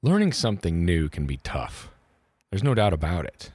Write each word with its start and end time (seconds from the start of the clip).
Learning 0.00 0.32
something 0.32 0.84
new 0.84 1.08
can 1.08 1.26
be 1.26 1.38
tough. 1.38 1.90
There's 2.50 2.62
no 2.62 2.72
doubt 2.72 2.92
about 2.92 3.24
it. 3.24 3.50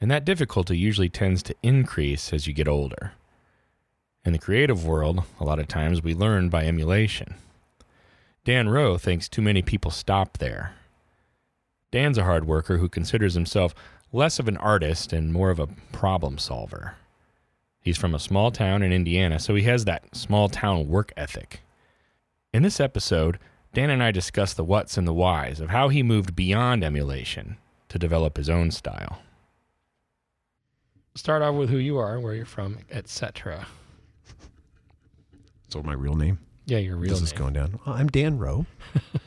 And 0.00 0.10
that 0.10 0.24
difficulty 0.24 0.76
usually 0.76 1.08
tends 1.08 1.40
to 1.44 1.54
increase 1.62 2.32
as 2.32 2.48
you 2.48 2.52
get 2.52 2.66
older. 2.66 3.12
In 4.24 4.32
the 4.32 4.40
creative 4.40 4.84
world, 4.84 5.22
a 5.38 5.44
lot 5.44 5.60
of 5.60 5.68
times 5.68 6.02
we 6.02 6.14
learn 6.14 6.48
by 6.48 6.64
emulation. 6.64 7.36
Dan 8.44 8.68
Rowe 8.68 8.98
thinks 8.98 9.28
too 9.28 9.40
many 9.40 9.62
people 9.62 9.92
stop 9.92 10.38
there. 10.38 10.74
Dan's 11.92 12.18
a 12.18 12.24
hard 12.24 12.44
worker 12.44 12.78
who 12.78 12.88
considers 12.88 13.34
himself 13.34 13.72
less 14.12 14.40
of 14.40 14.48
an 14.48 14.56
artist 14.56 15.12
and 15.12 15.32
more 15.32 15.50
of 15.50 15.60
a 15.60 15.68
problem 15.92 16.38
solver. 16.38 16.96
He's 17.80 17.96
from 17.96 18.16
a 18.16 18.18
small 18.18 18.50
town 18.50 18.82
in 18.82 18.92
Indiana, 18.92 19.38
so 19.38 19.54
he 19.54 19.62
has 19.62 19.84
that 19.84 20.16
small 20.16 20.48
town 20.48 20.88
work 20.88 21.12
ethic. 21.16 21.60
In 22.52 22.64
this 22.64 22.80
episode, 22.80 23.38
Dan 23.76 23.90
and 23.90 24.02
I 24.02 24.10
discuss 24.10 24.54
the 24.54 24.64
whats 24.64 24.96
and 24.96 25.06
the 25.06 25.12
whys 25.12 25.60
of 25.60 25.68
how 25.68 25.90
he 25.90 26.02
moved 26.02 26.34
beyond 26.34 26.82
emulation 26.82 27.58
to 27.90 27.98
develop 27.98 28.38
his 28.38 28.48
own 28.48 28.70
style. 28.70 29.18
Start 31.14 31.42
off 31.42 31.56
with 31.56 31.68
who 31.68 31.76
you 31.76 31.98
are, 31.98 32.18
where 32.18 32.32
you're 32.32 32.46
from, 32.46 32.78
etc. 32.90 33.66
So 35.68 35.82
my 35.82 35.92
real 35.92 36.14
name. 36.14 36.38
Yeah, 36.64 36.78
your 36.78 36.96
real 36.96 37.10
this 37.10 37.18
name. 37.18 37.24
This 37.24 37.32
is 37.32 37.38
going 37.38 37.52
down. 37.52 37.78
I'm 37.84 38.06
Dan 38.06 38.38
Rowe. 38.38 38.64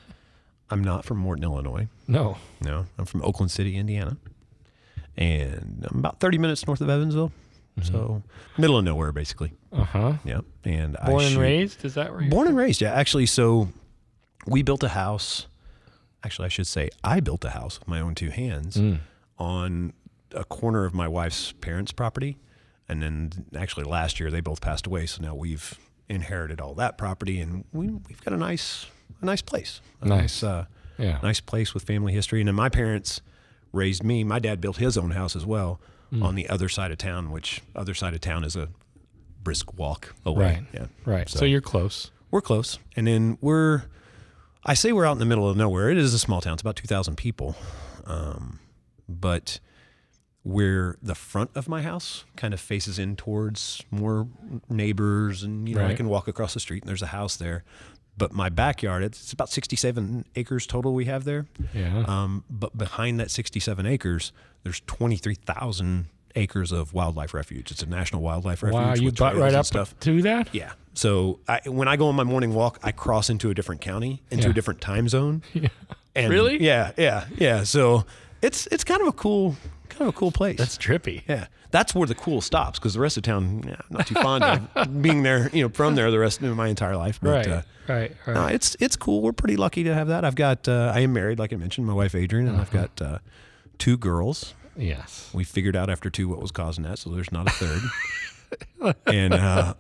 I'm 0.72 0.84
not 0.84 1.06
from 1.06 1.20
Morton, 1.20 1.44
Illinois. 1.44 1.88
no. 2.08 2.36
No, 2.60 2.88
I'm 2.98 3.06
from 3.06 3.22
Oakland 3.22 3.52
City, 3.52 3.78
Indiana, 3.78 4.18
and 5.16 5.86
I'm 5.88 6.00
about 6.00 6.20
30 6.20 6.40
minutes 6.40 6.66
north 6.66 6.82
of 6.82 6.90
Evansville. 6.90 7.32
Mm-hmm. 7.80 7.94
So 7.94 8.24
middle 8.58 8.80
of 8.80 8.84
nowhere, 8.84 9.12
basically. 9.12 9.54
Uh 9.72 9.84
huh. 9.84 10.14
Yeah, 10.26 10.42
and 10.64 10.98
I 10.98 11.06
Born 11.06 11.24
and 11.24 11.38
raised? 11.38 11.86
Is 11.86 11.94
that 11.94 12.12
where 12.12 12.22
you're 12.22 12.32
Born 12.32 12.48
and 12.48 12.58
raised, 12.58 12.82
yeah. 12.82 12.94
Actually, 12.94 13.28
so 13.28 13.70
we 14.46 14.62
built 14.64 14.84
a 14.84 14.90
house. 14.90 15.48
Actually, 16.24 16.46
I 16.48 16.50
should 16.50 16.68
say 16.68 16.90
I 17.04 17.20
built 17.20 17.46
a 17.46 17.52
house 17.52 17.80
with 17.80 17.88
my 17.88 18.00
own 18.02 18.16
two 18.16 18.30
hands 18.30 18.76
Mm. 18.78 19.00
on 19.38 19.94
a 20.34 20.44
corner 20.44 20.86
of 20.86 20.94
my 20.94 21.08
wife's 21.08 21.52
parents' 21.54 21.92
property. 21.92 22.38
And 22.88 23.02
then 23.04 23.46
actually 23.56 23.86
last 23.86 24.20
year 24.20 24.30
they 24.32 24.42
both 24.42 24.62
passed 24.62 24.88
away, 24.88 25.06
so 25.06 25.22
now 25.22 25.36
we've 25.36 25.78
inherited 26.08 26.60
all 26.60 26.74
that 26.76 26.98
property 26.98 27.40
and 27.40 27.64
we, 27.72 27.88
we've 27.90 28.22
got 28.24 28.34
a 28.34 28.38
nice 28.38 28.88
a 29.22 29.26
nice 29.26 29.42
place. 29.42 29.82
A 30.02 30.08
Nice. 30.08 30.44
uh, 30.44 30.66
Yeah. 30.98 31.20
nice 31.22 31.40
place 31.40 31.74
with 31.74 31.84
family 31.84 32.14
history. 32.14 32.42
And 32.42 32.48
then 32.48 32.56
my 32.56 32.70
parents 32.70 33.22
raised 33.74 34.04
me. 34.04 34.24
My 34.24 34.40
dad 34.40 34.60
built 34.62 34.78
his 34.78 34.98
own 34.98 35.12
house 35.12 35.36
as 35.36 35.46
well 35.46 35.80
Hmm. 36.10 36.24
on 36.24 36.36
the 36.36 36.50
other 36.50 36.68
side 36.70 36.92
of 36.92 36.98
town, 36.98 37.30
which 37.32 37.62
other 37.76 37.94
side 37.94 38.14
of 38.16 38.22
town 38.22 38.44
is 38.44 38.56
a 38.56 38.70
brisk 39.44 39.78
walk 39.78 40.16
away. 40.26 40.46
Right. 40.46 40.64
Yeah. 40.74 40.88
Right. 41.06 41.30
So, 41.30 41.40
So- 41.40 41.46
you're 41.46 41.62
close. 41.62 42.10
We're 42.32 42.42
close. 42.42 42.80
And 42.96 43.06
then 43.08 43.38
we're, 43.42 43.84
I 44.66 44.74
say 44.74 44.92
we're 44.92 45.06
out 45.06 45.14
in 45.14 45.20
the 45.20 45.26
middle 45.26 45.50
of 45.50 45.56
nowhere. 45.58 45.90
It 45.90 45.98
is 45.98 46.14
a 46.14 46.20
small 46.20 46.42
town. 46.42 46.54
It's 46.54 46.62
about 46.62 46.76
2,000 46.76 47.16
people. 47.16 47.56
Um, 48.06 48.60
but 49.08 49.60
where 50.44 50.96
the 51.02 51.16
front 51.16 51.52
of 51.56 51.68
my 51.68 51.82
house 51.82 52.26
kind 52.36 52.54
of 52.54 52.60
faces 52.60 52.98
in 53.00 53.16
towards 53.16 53.84
more 53.92 54.28
neighbors 54.70 55.44
and, 55.44 55.68
you 55.68 55.76
know, 55.76 55.82
I 55.86 55.94
can 55.96 56.08
walk 56.10 56.28
across 56.28 56.54
the 56.54 56.60
street 56.60 56.84
and 56.84 56.90
there's 56.90 57.02
a 57.02 57.08
house 57.08 57.36
there. 57.36 57.64
But 58.18 58.34
my 58.34 58.50
backyard, 58.50 59.04
it's 59.04 59.32
about 59.32 59.50
67 59.50 60.26
acres 60.36 60.68
total 60.68 60.94
we 60.94 61.06
have 61.06 61.24
there. 61.24 61.46
Yeah. 61.74 62.04
Um, 62.06 62.44
but 62.50 62.78
behind 62.78 63.20
that 63.20 63.32
67 63.32 63.86
acres, 63.86 64.32
there's 64.64 64.82
23,000 64.88 66.08
acres 66.36 66.72
of 66.72 66.94
wildlife 66.94 67.34
refuge. 67.34 67.72
It's 67.72 67.82
a 67.84 67.86
national 67.88 68.22
wildlife 68.22 68.64
refuge. 68.64 68.82
wow. 68.82 68.94
You 68.96 69.12
butt 69.12 69.36
right 69.36 69.54
up 69.54 69.66
stuff. 69.66 69.98
to 70.02 70.22
that? 70.24 70.50
Yeah. 70.54 70.74
So 70.94 71.40
I, 71.48 71.62
when 71.66 71.88
I 71.88 71.96
go 71.96 72.08
on 72.08 72.16
my 72.16 72.24
morning 72.24 72.54
walk, 72.54 72.80
I 72.84 72.92
cross 72.92 73.30
into 73.30 73.50
a 73.50 73.54
different 73.54 73.82
county, 73.82 74.22
into 74.32 74.46
Yeah. 74.46 74.50
a 74.52 74.54
different 74.54 74.82
time 74.82 75.08
zone. 75.10 75.42
And 76.16 76.32
Really? 76.34 76.62
Yeah, 76.62 76.92
yeah, 76.98 77.26
yeah. 77.38 77.64
So 77.64 78.04
it's 78.42 78.68
it's 78.72 78.84
kind 78.84 79.00
of 79.00 79.08
a 79.08 79.12
cool 79.14 79.56
kind 79.90 80.02
of 80.02 80.08
a 80.08 80.12
cool 80.12 80.32
place. 80.32 80.58
That's 80.58 80.76
trippy. 80.78 81.22
yeah. 81.30 81.46
That's 81.72 81.94
where 81.94 82.08
the 82.08 82.16
cool 82.16 82.42
stops 82.42 82.80
because 82.80 82.96
the 82.96 83.00
rest 83.00 83.16
of 83.18 83.24
town, 83.24 83.64
yeah, 83.66 83.76
not 83.92 84.08
too 84.08 84.16
fond 84.16 84.44
of 84.76 85.02
being 85.04 85.22
there. 85.22 85.50
You 85.54 85.64
know, 85.66 85.70
from 85.70 85.94
there 85.94 86.10
the 86.10 86.18
rest 86.18 86.42
of 86.42 86.58
my 86.58 86.68
entire 86.68 86.98
life. 86.98 87.20
But, 87.22 87.30
Right. 87.30 87.48
Uh, 87.48 87.62
right. 87.88 88.16
Right. 88.26 88.34
no, 88.34 88.48
it's 88.48 88.76
it's 88.80 88.96
cool. 88.96 89.22
We're 89.22 89.32
pretty 89.34 89.56
lucky 89.56 89.84
to 89.84 89.94
have 89.94 90.08
that. 90.08 90.26
I've 90.26 90.36
got 90.36 90.68
uh, 90.68 90.92
I 90.96 91.02
am 91.02 91.14
married, 91.14 91.38
like 91.38 91.54
I 91.54 91.58
mentioned, 91.58 91.86
my 91.86 91.94
wife 91.94 92.16
Adrian, 92.16 92.48
and 92.48 92.58
I've 92.60 92.72
got 92.72 93.00
uh, 93.00 93.20
two 93.78 93.96
girls. 93.98 94.56
Yes. 94.78 95.30
We 95.34 95.44
figured 95.44 95.76
out 95.76 95.90
after 95.90 96.10
two 96.10 96.28
what 96.30 96.42
was 96.42 96.52
causing 96.52 96.84
that, 96.84 97.00
so 97.00 97.10
there's 97.10 97.32
not 97.32 97.48
a 97.48 97.52
third. 97.52 98.96
and 99.06 99.34
uh, 99.34 99.74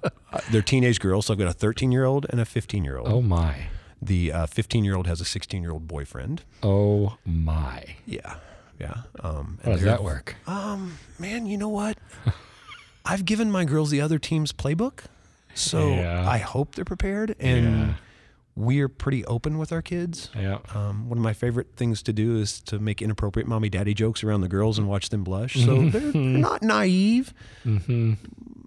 they're 0.52 0.62
teenage 0.62 1.00
girls. 1.00 1.26
So 1.28 1.34
I've 1.34 1.40
got 1.40 1.48
a 1.48 1.54
13 1.54 1.92
year 1.92 2.06
old 2.06 2.26
and 2.30 2.40
a 2.40 2.46
15 2.46 2.84
year 2.84 2.98
old. 2.98 3.08
Oh 3.10 3.22
my. 3.22 3.68
The 4.02 4.32
15 4.48 4.86
year 4.86 4.96
old 4.96 5.08
has 5.08 5.20
a 5.22 5.26
16 5.26 5.62
year 5.62 5.72
old 5.72 5.88
boyfriend. 5.88 6.44
Oh 6.64 7.18
my. 7.26 7.84
Yeah, 8.06 8.36
yeah. 8.80 9.02
Um, 9.22 9.60
How 9.64 9.72
does 9.72 9.82
that 9.82 10.04
work? 10.04 10.36
Um, 10.48 10.98
man, 11.18 11.46
you 11.46 11.58
know 11.58 11.70
what? 11.70 11.98
I've 13.06 13.26
given 13.26 13.52
my 13.52 13.66
girls 13.66 13.90
the 13.90 14.02
other 14.02 14.20
team's 14.20 14.54
playbook, 14.54 15.06
so 15.56 15.90
Yeah. 15.96 16.30
I 16.30 16.38
hope 16.38 16.76
they're 16.76 16.86
prepared. 16.86 17.36
And 17.40 17.88
Yeah. 17.88 17.94
We're 18.59 18.90
pretty 18.90 19.24
open 19.25 19.58
with 19.58 19.72
our 19.72 19.81
kids. 19.81 20.30
Yeah. 20.36 20.59
Um, 20.75 21.08
one 21.08 21.18
of 21.18 21.24
my 21.24 21.34
favorite 21.34 21.75
things 21.78 22.03
to 22.03 22.14
do 22.14 22.38
is 22.38 22.59
to 22.64 22.78
make 22.78 23.02
inappropriate 23.02 23.47
mommy 23.47 23.70
daddy 23.70 23.94
jokes 23.94 24.24
around 24.24 24.42
the 24.42 24.50
girls 24.50 24.78
and 24.78 24.88
watch 24.88 25.09
them 25.09 25.24
blush. 25.24 25.56
So 25.56 25.90
they're, 25.90 26.12
they're 26.12 26.22
not 26.22 26.62
naive. 26.62 27.34
Mm-hmm. 27.66 28.14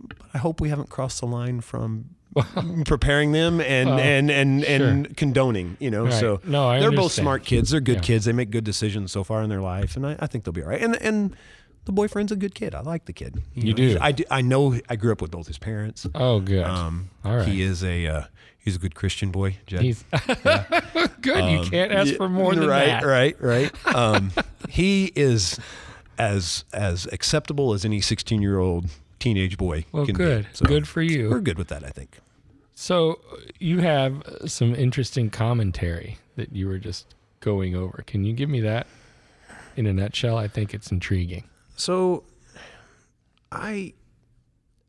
But 0.08 0.16
I 0.34 0.38
hope 0.38 0.60
we 0.60 0.70
haven't 0.70 0.88
crossed 0.88 1.20
the 1.20 1.26
line 1.26 1.60
from 1.60 2.06
preparing 2.86 3.32
them 3.32 3.60
and 3.60 3.91
Well, 3.91 3.98
and 3.98 4.31
and, 4.31 4.64
and 4.64 5.16
condoning. 5.16 5.76
You 5.81 5.91
know, 5.91 6.04
Right. 6.04 6.14
so 6.14 6.41
No, 6.44 6.69
I 6.69 6.81
they're 6.81 6.91
both 6.91 7.12
smart 7.12 7.44
kids. 7.44 7.70
They're 7.70 7.81
good 7.81 7.97
Yeah. 7.97 8.00
kids. 8.00 8.25
They 8.25 8.32
make 8.32 8.50
good 8.50 8.64
decisions 8.64 9.12
so 9.12 9.22
far 9.22 9.42
in 9.42 9.50
their 9.50 9.60
life, 9.60 9.97
and 9.97 10.06
I, 10.06 10.16
I 10.19 10.26
think 10.26 10.44
they'll 10.44 10.52
be 10.52 10.62
all 10.62 10.70
right. 10.70 10.81
And 10.81 10.97
and 10.97 11.36
the 11.84 11.93
boyfriend's 11.93 12.32
a 12.32 12.37
good 12.37 12.54
kid. 12.54 12.75
I 12.75 12.81
like 12.81 13.06
the 13.06 13.12
kid. 13.12 13.43
You 13.54 13.70
know, 13.72 13.76
do? 13.76 13.98
I, 14.00 14.12
do- 14.12 14.25
I 14.31 14.41
know. 14.41 14.78
I 14.88 14.97
grew 14.97 15.12
up 15.12 15.20
with 15.20 15.31
both 15.31 15.47
his 15.47 15.59
parents. 15.59 16.06
Oh, 16.15 16.41
good. 16.41 16.65
Um, 16.65 17.10
All 17.25 17.37
right. 17.37 17.48
He 17.48 17.62
is 17.62 17.82
a 17.82 18.06
uh, 18.06 18.22
he's 18.59 18.76
a 18.76 18.78
good 18.78 18.94
Christian 18.94 19.31
boy. 19.31 19.56
Jed. 19.66 19.82
He's 19.82 20.04
good. 21.20 21.50
you 21.50 21.69
can't 21.70 21.93
ask 21.93 22.15
for 22.15 22.28
more 22.28 22.54
than 22.54 22.69
right, 22.69 22.87
that. 22.87 23.04
Right, 23.04 23.37
right, 23.41 23.94
Um, 23.94 24.32
he 24.69 25.12
is 25.16 25.59
as 26.19 26.65
as 26.72 27.06
acceptable 27.06 27.72
as 27.72 27.84
any 27.84 28.00
16 28.00 28.41
year 28.43 28.59
old 28.59 28.87
teenage 29.19 29.56
boy 29.56 29.84
Well, 29.93 30.06
can 30.06 30.14
good. 30.14 30.44
be. 30.44 30.49
So 30.53 30.66
good 30.66 30.87
for 30.88 31.03
you. 31.03 31.31
We're 31.31 31.41
good 31.41 31.59
with 31.59 31.69
that, 31.69 31.84
I 31.84 31.88
think. 31.91 32.19
So 32.75 33.20
you 33.59 33.78
have 33.81 34.22
some 34.47 34.75
interesting 34.75 35.31
commentary 35.31 36.19
that 36.37 36.53
you 36.54 36.66
were 36.66 36.78
just 36.78 37.14
going 37.41 37.75
over. 37.76 38.03
Can 38.06 38.25
you 38.25 38.32
give 38.32 38.49
me 38.49 38.60
that 38.62 38.87
in 39.76 39.87
a 39.87 39.93
nutshell? 39.93 40.37
I 40.37 40.49
think 40.49 40.75
it's 40.75 40.91
intriguing. 40.91 41.44
So, 41.77 42.25
I 43.50 43.94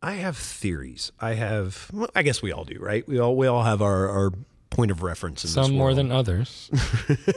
I 0.01 0.13
have 0.13 0.37
theories. 0.37 1.11
I 1.19 1.33
have. 1.33 1.89
Well, 1.93 2.09
I 2.15 2.23
guess 2.23 2.41
we 2.41 2.51
all 2.51 2.65
do, 2.65 2.77
right? 2.79 3.07
We 3.07 3.19
all 3.19 3.35
we 3.35 3.47
all 3.47 3.63
have 3.63 3.81
our 3.81 4.09
our 4.09 4.31
point 4.69 4.91
of 4.91 5.03
reference. 5.03 5.43
In 5.43 5.47
this 5.47 5.53
Some 5.53 5.75
more 5.75 5.93
than 5.93 6.11
others. 6.11 6.69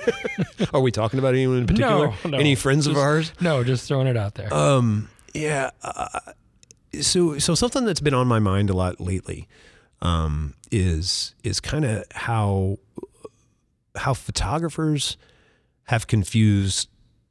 Are 0.72 0.80
we 0.80 0.90
talking 0.90 1.18
about 1.18 1.34
anyone 1.34 1.58
in 1.58 1.66
particular? 1.66 2.08
No, 2.24 2.30
no. 2.30 2.38
Any 2.38 2.54
friends 2.54 2.86
of 2.86 2.96
ours? 2.96 3.32
No, 3.40 3.62
just 3.62 3.86
throwing 3.86 4.06
it 4.06 4.16
out 4.16 4.34
there. 4.34 4.52
Um, 4.52 5.08
yeah. 5.34 5.70
Uh, 5.82 6.20
so, 7.00 7.38
so 7.38 7.54
something 7.54 7.84
that's 7.84 8.00
been 8.00 8.14
on 8.14 8.26
my 8.26 8.38
mind 8.38 8.70
a 8.70 8.72
lot 8.72 9.00
lately, 9.00 9.48
um, 10.00 10.54
is 10.70 11.34
is 11.44 11.60
kind 11.60 11.84
of 11.84 12.04
how 12.12 12.78
how 13.96 14.14
photographers 14.14 15.16
have 15.84 16.06
confused 16.06 16.88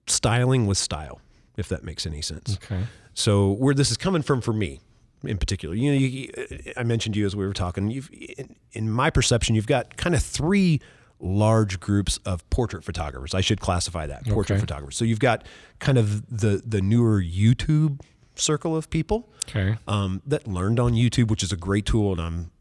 styling 0.07 0.65
with 0.67 0.77
style, 0.77 1.19
if 1.57 1.67
that 1.69 1.83
makes 1.83 2.05
any 2.05 2.21
sense. 2.21 2.57
okay. 2.63 2.83
So, 3.13 3.51
where 3.51 3.73
this 3.73 3.91
is 3.91 3.97
coming 3.97 4.21
from 4.21 4.41
for 4.41 4.53
me, 4.53 4.79
in 5.23 5.37
particular, 5.37 5.73
you 5.75 5.91
know, 5.91 5.97
you, 5.97 6.73
I 6.77 6.83
mentioned 6.83 7.15
you 7.15 7.25
as 7.25 7.35
we 7.35 7.45
were 7.45 7.53
talking. 7.53 7.89
You've, 7.89 8.09
in, 8.11 8.55
in 8.73 8.89
my 8.91 9.09
perception, 9.09 9.55
you've 9.55 9.67
got 9.67 9.95
kind 9.97 10.13
of 10.15 10.21
three 10.21 10.81
large 11.19 11.79
groups 11.79 12.19
of 12.25 12.47
portrait 12.49 12.83
photographers. 12.83 13.33
I 13.33 13.41
should 13.41 13.59
classify 13.61 14.05
that 14.07 14.25
portrait 14.27 14.55
Okay. 14.55 14.59
photographers. 14.61 14.97
So 14.97 15.05
you've 15.05 15.19
got 15.21 15.45
kind 15.79 15.97
of 15.97 16.27
the 16.29 16.61
the 16.65 16.81
newer 16.81 17.21
YouTube 17.21 18.01
circle 18.35 18.75
of 18.75 18.89
people 18.89 19.29
Okay. 19.47 19.77
um, 19.87 20.21
that 20.27 20.45
learned 20.45 20.79
on 20.79 20.91
YouTube, 20.93 21.29
which 21.29 21.41
is 21.41 21.53
a 21.53 21.57
great 21.57 21.85
tool, 21.85 22.11
and 22.11 22.21
I'm 22.21 22.51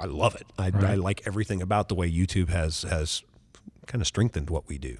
I 0.00 0.04
love 0.06 0.36
it. 0.36 0.46
I, 0.56 0.70
I 0.92 0.94
like 0.94 1.22
everything 1.26 1.60
about 1.60 1.88
the 1.88 1.96
way 1.96 2.08
YouTube 2.10 2.50
has 2.50 2.82
has 2.82 3.24
kind 3.86 4.00
of 4.00 4.06
strengthened 4.06 4.48
what 4.48 4.68
we 4.68 4.78
do. 4.78 4.98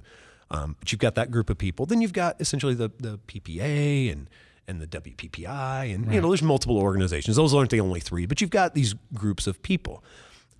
Um, 0.50 0.76
but 0.78 0.92
you've 0.92 1.00
got 1.00 1.14
that 1.16 1.30
group 1.30 1.50
of 1.50 1.58
people. 1.58 1.86
Then 1.86 2.00
you've 2.00 2.12
got 2.12 2.40
essentially 2.40 2.74
the 2.74 2.90
the 2.98 3.18
PPA 3.26 4.12
and 4.12 4.28
and 4.66 4.82
the 4.82 4.86
WPPI, 4.86 5.94
and 5.94 6.12
you 6.12 6.20
know, 6.20 6.28
there's 6.28 6.42
multiple 6.42 6.76
organizations. 6.76 7.36
Those 7.36 7.54
aren't 7.54 7.70
the 7.70 7.80
only 7.80 8.00
three, 8.00 8.26
but 8.26 8.40
you've 8.40 8.50
got 8.50 8.74
these 8.74 8.94
groups 9.14 9.46
of 9.46 9.62
people. 9.62 10.04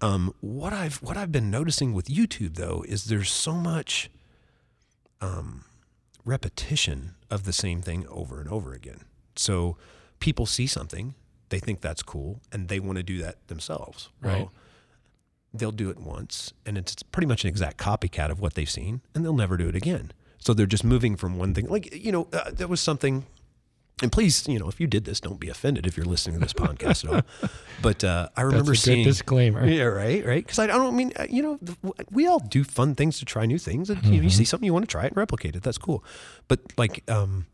Um, 0.01 0.35
what 0.41 0.73
I've 0.73 0.97
what 1.03 1.17
I've 1.17 1.33
been 1.33 1.51
noticing 1.51 1.93
with 1.93 2.07
YouTube 2.07 2.55
though 2.55 2.85
is 2.89 3.07
there's 3.07 3.31
so 3.31 3.53
much 3.53 4.11
um, 5.21 5.65
repetition 6.25 7.15
of 7.31 7.45
the 7.45 7.53
same 7.53 7.83
thing 7.83 8.07
over 8.09 8.41
and 8.41 8.49
over 8.49 8.73
again. 8.73 9.01
So 9.37 9.77
people 10.21 10.47
see 10.47 10.67
something, 10.67 11.15
they 11.49 11.59
think 11.59 11.81
that's 11.81 12.03
cool, 12.03 12.41
and 12.53 12.69
they 12.69 12.81
want 12.81 12.97
to 12.97 13.03
do 13.03 13.19
that 13.19 13.47
themselves. 13.49 14.09
Right. 14.21 14.39
Well, 14.39 14.53
they'll 15.53 15.73
do 15.73 15.91
it 15.91 15.99
once, 15.99 16.53
and 16.67 16.77
it's 16.79 17.03
pretty 17.03 17.27
much 17.27 17.45
an 17.45 17.49
exact 17.49 17.79
copycat 17.79 18.31
of 18.31 18.41
what 18.41 18.55
they've 18.55 18.71
seen, 18.71 19.01
and 19.15 19.25
they'll 19.25 19.33
never 19.37 19.57
do 19.57 19.69
it 19.69 19.75
again. 19.75 20.13
So 20.39 20.55
they're 20.55 20.67
just 20.67 20.85
moving 20.85 21.17
from 21.17 21.39
one 21.39 21.55
thing. 21.55 21.67
Like 21.69 21.95
you 21.95 22.13
know, 22.13 22.29
uh, 22.33 22.51
there 22.53 22.69
was 22.69 22.81
something. 22.81 23.27
And 24.01 24.13
please, 24.13 24.47
you 24.47 24.61
know, 24.61 24.69
if 24.69 24.79
you 24.79 24.87
did 24.87 25.07
this, 25.07 25.19
don't 25.19 25.41
be 25.41 25.49
offended 25.49 25.85
if 25.85 25.97
you're 25.97 26.07
listening 26.07 26.39
to 26.39 26.41
this 26.41 26.53
podcast 26.53 27.05
at 27.05 27.13
all. 27.13 27.51
But 27.83 28.05
uh, 28.05 28.29
I 28.37 28.43
remember 28.43 28.71
That's 28.71 28.87
a 28.87 28.91
good 28.91 28.95
seeing 28.95 29.05
disclaimer. 29.05 29.67
yeah, 29.67 29.83
right, 29.83 30.25
right. 30.25 30.45
Because 30.45 30.61
I, 30.61 30.65
I 30.65 30.67
don't 30.69 30.95
mean, 30.97 31.13
uh, 31.17 31.27
you 31.29 31.43
know, 31.43 31.59
we 32.09 32.29
all 32.29 32.39
do 32.39 32.63
fun 32.63 32.95
things 32.95 33.19
to 33.19 33.25
try 33.25 33.45
new 33.45 33.59
things. 33.59 33.91
And, 33.91 34.01
you, 34.05 34.19
know, 34.19 34.23
you 34.23 34.31
see 34.31 34.45
something 34.45 34.65
you 34.67 34.73
want 34.73 34.85
to 34.85 34.91
try 34.91 35.05
it 35.05 35.09
and 35.09 35.17
replicate 35.17 35.57
it. 35.57 35.65
That's 35.65 35.79
cool. 35.79 36.05
But 36.47 36.61
like, 36.77 37.03
um, 37.11 37.47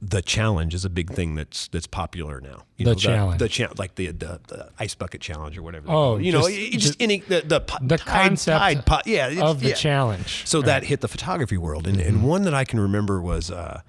the 0.00 0.22
challenge 0.22 0.74
is 0.74 0.84
a 0.84 0.90
big 0.90 1.10
thing 1.10 1.34
that's 1.34 1.66
that's 1.68 1.86
popular 1.88 2.40
now. 2.40 2.64
You 2.76 2.84
The 2.84 2.90
know, 2.92 2.94
challenge. 2.94 3.38
the, 3.40 3.48
cha- 3.48 3.72
like 3.78 3.96
the, 3.96 4.06
the 4.12 4.40
the 4.46 4.70
ice 4.78 4.94
bucket 4.94 5.20
challenge 5.20 5.58
or 5.58 5.62
whatever. 5.62 5.86
Oh, 5.88 6.16
you 6.18 6.30
know, 6.32 6.42
just- 6.42 6.50
it- 6.52 6.74
it 6.74 6.78
just, 6.78 7.02
any 7.02 7.18
the 7.20 7.40
the, 7.44 7.60
The 7.82 7.98
concept 7.98 8.58
tide 8.60 8.86
po- 8.86 9.00
yeah, 9.06 9.26
of 9.44 9.60
the 9.60 9.70
yeah. 9.70 9.74
challenge. 9.74 10.46
So 10.46 10.62
that 10.62 10.84
hit 10.84 11.00
the 11.00 11.08
photography 11.08 11.56
world, 11.58 11.86
and, 11.88 11.98
Mm-hmm. 11.98 12.08
and 12.08 12.22
one 12.22 12.42
that 12.42 12.54
I 12.54 12.64
can 12.64 12.78
remember 12.80 13.20
was 13.20 13.50
uh, 13.50 13.80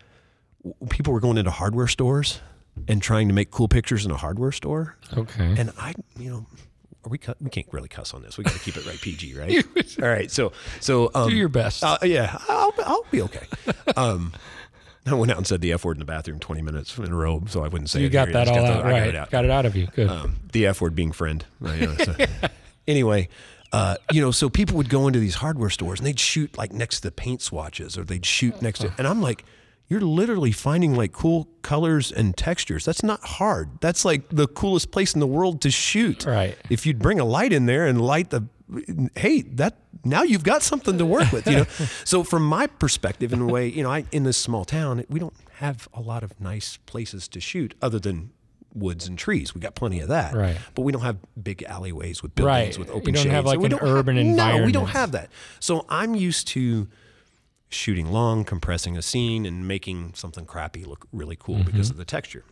w- 0.63 0.75
people 0.89 1.13
were 1.13 1.19
going 1.19 1.37
into 1.37 1.51
hardware 1.51 1.87
stores 1.87 2.39
and 2.87 3.01
trying 3.03 3.27
to 3.27 3.33
make 3.33 3.51
cool 3.51 3.67
pictures 3.67 4.03
in 4.05 4.11
a 4.11 4.17
hardware 4.17 4.51
store. 4.51 4.97
Okay. 5.15 5.53
And 5.59 5.71
I, 5.77 5.93
you 6.17 6.29
know, 6.31 6.45
are 7.05 7.09
we 7.09 7.17
cu- 7.19 7.35
we 7.39 7.49
can't 7.51 7.67
really 7.71 7.87
cuss 7.87 8.15
on 8.15 8.23
this. 8.23 8.35
We 8.37 8.43
got 8.45 8.53
to 8.53 8.59
keep 8.59 8.77
it 8.77 8.85
right 8.87 8.99
PG, 8.99 9.35
right? 9.37 9.63
All 10.01 10.07
right. 10.09 10.31
So 10.31 10.53
so 10.79 11.11
um, 11.13 11.29
Do 11.29 11.35
your 11.35 11.49
best. 11.49 11.83
Uh, 11.83 11.97
yeah, 12.03 12.37
I'll 12.49 12.73
I'll 12.83 13.05
be 13.11 13.21
okay. 13.21 13.45
Um, 13.95 14.33
I 15.05 15.13
went 15.13 15.31
out 15.31 15.37
and 15.37 15.47
said 15.47 15.61
the 15.61 15.73
f 15.73 15.85
word 15.85 15.97
in 15.97 15.99
the 15.99 16.05
bathroom 16.05 16.39
twenty 16.39 16.61
minutes 16.61 16.97
in 16.97 17.11
a 17.11 17.15
row, 17.15 17.43
so 17.47 17.63
I 17.63 17.67
wouldn't 17.67 17.89
say 17.89 18.01
you 18.01 18.07
it 18.07 18.11
got 18.11 18.27
here. 18.27 18.33
that 18.33 18.47
all 18.49 18.55
got 18.55 18.65
out 18.65 18.67
the- 18.67 18.79
I 18.79 18.91
got 18.91 18.97
right. 18.99 19.07
it 19.09 19.15
out. 19.15 19.31
Got 19.31 19.45
it 19.45 19.51
out 19.51 19.65
of 19.65 19.75
you. 19.75 19.87
Good. 19.87 20.09
Um, 20.09 20.35
the 20.51 20.67
f 20.67 20.81
word 20.81 20.95
being 20.95 21.11
friend. 21.11 21.45
You 21.61 21.87
know, 21.87 21.95
so- 21.95 22.15
anyway. 22.87 23.29
Uh, 23.71 23.95
you 24.11 24.19
know, 24.19 24.31
so 24.31 24.49
people 24.49 24.75
would 24.77 24.89
go 24.89 25.05
into 25.05 25.19
these 25.19 25.35
hardware 25.35 25.69
stores 25.69 25.99
and 25.99 26.07
they'd 26.07 26.19
shoot 26.19 26.57
like 26.57 26.73
next 26.73 26.97
to 26.97 27.01
the 27.03 27.11
paint 27.11 27.39
swatches 27.39 27.99
or 27.99 28.03
they'd 28.03 28.25
shoot 28.25 28.59
next 28.63 28.79
to, 28.79 28.91
and 28.97 29.05
I'm 29.07 29.21
like, 29.21 29.45
you're 29.87 30.01
literally 30.01 30.51
finding 30.51 30.95
like 30.95 31.11
cool 31.11 31.47
colors 31.61 32.11
and 32.11 32.35
textures. 32.35 32.83
That's 32.83 33.03
not 33.03 33.19
hard. 33.23 33.69
That's 33.79 34.03
like 34.05 34.27
the 34.29 34.47
coolest 34.47 34.89
place 34.89 35.13
in 35.13 35.19
the 35.19 35.27
world 35.27 35.61
to 35.61 35.69
shoot. 35.69 36.25
Right. 36.25 36.57
If 36.71 36.87
you'd 36.87 36.97
bring 36.97 37.19
a 37.19 37.25
light 37.25 37.53
in 37.53 37.67
there 37.67 37.85
and 37.85 38.01
light 38.01 38.31
the, 38.31 38.47
hey, 39.15 39.41
that 39.41 39.77
now 40.03 40.23
you've 40.23 40.43
got 40.43 40.61
something 40.63 40.97
to 40.97 41.05
work 41.05 41.31
with. 41.31 41.47
You 41.47 41.57
know. 41.57 41.63
so 42.05 42.23
from 42.23 42.43
my 42.43 42.67
perspective, 42.67 43.33
in 43.33 43.41
a 43.41 43.45
way, 43.47 43.67
you 43.67 43.83
know, 43.83 43.91
I 43.91 44.05
in 44.11 44.23
this 44.23 44.37
small 44.37 44.65
town, 44.65 45.03
we 45.09 45.19
don't 45.19 45.33
have 45.53 45.87
a 45.93 46.01
lot 46.01 46.23
of 46.23 46.39
nice 46.39 46.77
places 46.85 47.27
to 47.29 47.39
shoot 47.39 47.75
other 47.81 47.99
than 47.99 48.31
woods 48.73 49.07
and 49.07 49.17
trees. 49.17 49.55
We 49.55 49.61
got 49.61 49.73
plenty 49.75 49.99
of 49.99 50.09
that. 50.09 50.33
Right. 50.35 50.57
But 50.75 50.83
we 50.83 50.91
don't 50.91 51.01
have 51.01 51.17
big 51.41 51.63
alleyways 51.63 52.21
with 52.21 52.35
buildings 52.35 52.77
Right. 52.77 52.77
with 52.77 52.87
You 52.89 52.93
open 52.93 53.13
don't 53.15 53.27
have, 53.29 53.45
like, 53.45 53.57
we 53.57 53.65
an 53.65 53.71
don't 53.71 53.81
urban 53.83 54.15
have, 54.15 54.25
No, 54.59 54.63
we 54.63 54.71
don't 54.71 54.89
have 54.89 55.11
that. 55.13 55.29
So 55.59 55.85
I'm 55.89 56.13
used 56.13 56.47
to 56.49 56.87
shooting 57.69 58.11
long, 58.11 58.43
compressing 58.45 58.95
a 58.95 59.01
scene, 59.01 59.45
and 59.47 59.67
making 59.67 60.13
something 60.13 60.45
crappy 60.45 60.83
look 60.85 61.07
really 61.11 61.35
cool 61.37 61.55
Mm-hmm. 61.55 61.65
because 61.65 61.89
of 61.89 61.97
the 61.97 62.05
texture. 62.05 62.43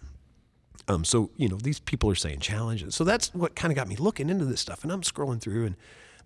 Um, 0.87 1.03
so 1.05 1.29
you 1.37 1.49
know 1.49 1.57
these 1.57 1.79
people 1.79 2.09
are 2.09 2.15
saying 2.15 2.39
challenges. 2.39 2.95
So 2.95 3.03
that's 3.03 3.33
what 3.35 3.55
kind 3.55 3.71
of 3.71 3.75
got 3.75 3.87
me 3.87 3.95
looking 3.97 4.29
into 4.29 4.45
this 4.45 4.59
stuff. 4.61 4.83
And 4.83 4.91
I'm 4.91 5.01
scrolling 5.01 5.39
through, 5.41 5.65
and 5.65 5.75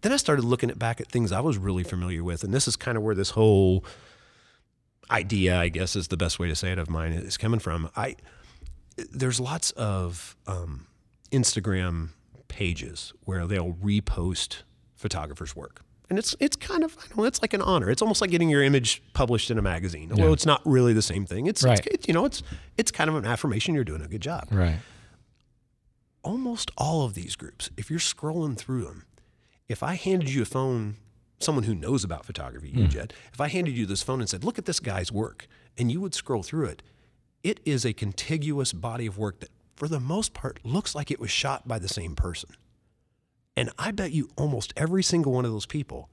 then 0.02 0.12
I 0.12 0.18
started 0.18 0.44
looking 0.44 0.70
at 0.70 0.78
back 0.80 1.00
at 1.02 1.08
things 1.08 1.32
I 1.32 1.40
was 1.42 1.58
really 1.58 1.84
familiar 1.84 2.24
with. 2.24 2.44
And 2.44 2.54
this 2.54 2.68
is 2.68 2.76
kind 2.76 2.98
of 2.98 3.04
where 3.04 3.16
this 3.16 3.32
whole 3.32 3.86
idea, 5.10 5.58
I 5.60 5.70
guess, 5.70 5.96
is 5.96 6.08
the 6.08 6.18
best 6.18 6.40
way 6.40 6.48
to 6.48 6.56
say 6.56 6.72
it 6.72 6.78
of 6.80 6.90
mine 6.90 7.12
is 7.14 7.38
coming 7.38 7.60
from. 7.60 7.90
I 7.96 8.16
there's 9.12 9.40
lots 9.40 9.72
of 9.72 10.36
um, 10.48 10.88
Instagram 11.32 12.10
pages 12.48 13.14
where 13.26 13.48
they'll 13.48 13.74
repost 13.74 14.64
photographers' 14.96 15.56
work. 15.56 15.82
And 16.10 16.20
it's 16.20 16.36
it's 16.42 16.58
kind 16.58 16.84
of 16.84 16.98
I 17.00 17.16
know 17.16 17.24
it's 17.24 17.42
like 17.42 17.54
an 17.54 17.62
honor. 17.62 17.90
It's 17.90 18.02
almost 18.02 18.20
like 18.20 18.32
getting 18.32 18.50
your 18.50 18.62
image 18.64 19.02
published 19.14 19.50
in 19.50 19.58
a 19.58 19.62
magazine. 19.62 20.12
Although 20.12 20.34
it's 20.34 20.46
not 20.46 20.62
really 20.66 20.92
the 20.94 21.02
same 21.02 21.26
thing. 21.26 21.48
It's, 21.48 21.64
Right. 21.64 21.80
it's 21.80 21.88
it's 21.96 22.08
you 22.08 22.14
know 22.14 22.26
it's 22.26 22.44
it's 22.78 22.92
kind 22.92 23.10
of 23.10 23.16
an 23.16 23.26
affirmation 23.26 23.76
you're 23.76 23.86
doing 23.86 24.02
a 24.02 24.08
good 24.10 24.22
job. 24.22 24.48
right. 24.52 24.80
Almost 26.24 26.70
all 26.78 27.04
of 27.06 27.16
these 27.16 27.36
groups, 27.36 27.72
if 27.78 27.90
you're 27.90 27.98
scrolling 28.00 28.56
through 28.56 28.84
them, 28.84 29.06
if 29.72 29.84
I 29.84 29.96
handed 29.96 30.30
you 30.30 30.42
a 30.42 30.46
phone, 30.46 30.98
someone 31.40 31.64
who 31.64 31.76
knows 31.76 32.04
about 32.04 32.26
photography, 32.26 32.70
you 32.70 32.84
hmm. 32.84 32.90
Jed, 32.90 33.14
if 33.34 33.42
I 33.42 33.48
handed 33.48 33.76
you 33.76 33.86
this 33.86 34.04
phone 34.04 34.20
and 34.20 34.30
said, 34.30 34.44
"Look 34.44 34.58
at 34.58 34.66
this 34.66 34.80
guy's 34.80 35.12
work," 35.12 35.48
and 35.78 35.92
you 35.92 36.02
would 36.02 36.14
scroll 36.14 36.44
through 36.44 36.66
it, 36.66 36.84
it 37.44 37.60
is 37.66 37.86
a 37.86 37.94
contiguous 37.94 38.74
body 38.74 39.06
of 39.08 39.18
work 39.18 39.40
that, 39.40 39.50
for 39.76 39.88
the 39.88 40.00
most 40.00 40.34
part, 40.34 40.60
looks 40.64 40.94
like 40.94 41.10
it 41.10 41.20
was 41.20 41.32
shot 41.32 41.68
by 41.68 41.80
the 41.80 41.88
same 41.88 42.16
person. 42.16 42.52
And 43.56 43.70
I 43.78 43.92
bet 43.92 44.12
you 44.12 44.30
almost 44.38 44.74
every 44.78 45.04
single 45.04 45.34
one 45.34 45.46
of 45.46 45.52
those 45.52 45.66
people 45.66 46.10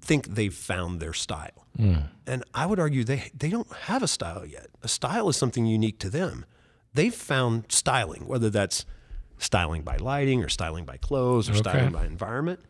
think 0.00 0.28
they've 0.28 0.54
found 0.54 1.00
their 1.00 1.12
style. 1.12 1.66
Hmm. 1.76 1.94
And 2.26 2.42
I 2.54 2.66
would 2.66 2.80
argue 2.80 3.04
they, 3.04 3.30
they 3.34 3.50
don't 3.50 3.70
have 3.82 4.02
a 4.02 4.08
style 4.08 4.46
yet. 4.46 4.68
A 4.82 4.88
style 4.88 5.28
is 5.28 5.36
something 5.36 5.66
unique 5.66 5.98
to 6.00 6.10
them. 6.10 6.44
They've 6.94 7.14
found 7.14 7.70
styling, 7.70 8.26
whether 8.26 8.50
that's 8.50 8.84
styling 9.38 9.82
by 9.82 9.96
lighting 9.96 10.42
or 10.42 10.48
styling 10.48 10.84
by 10.84 10.96
clothes 10.96 11.48
or 11.48 11.54
styling 11.54 11.92
by 11.92 12.06
environment. 12.06 12.60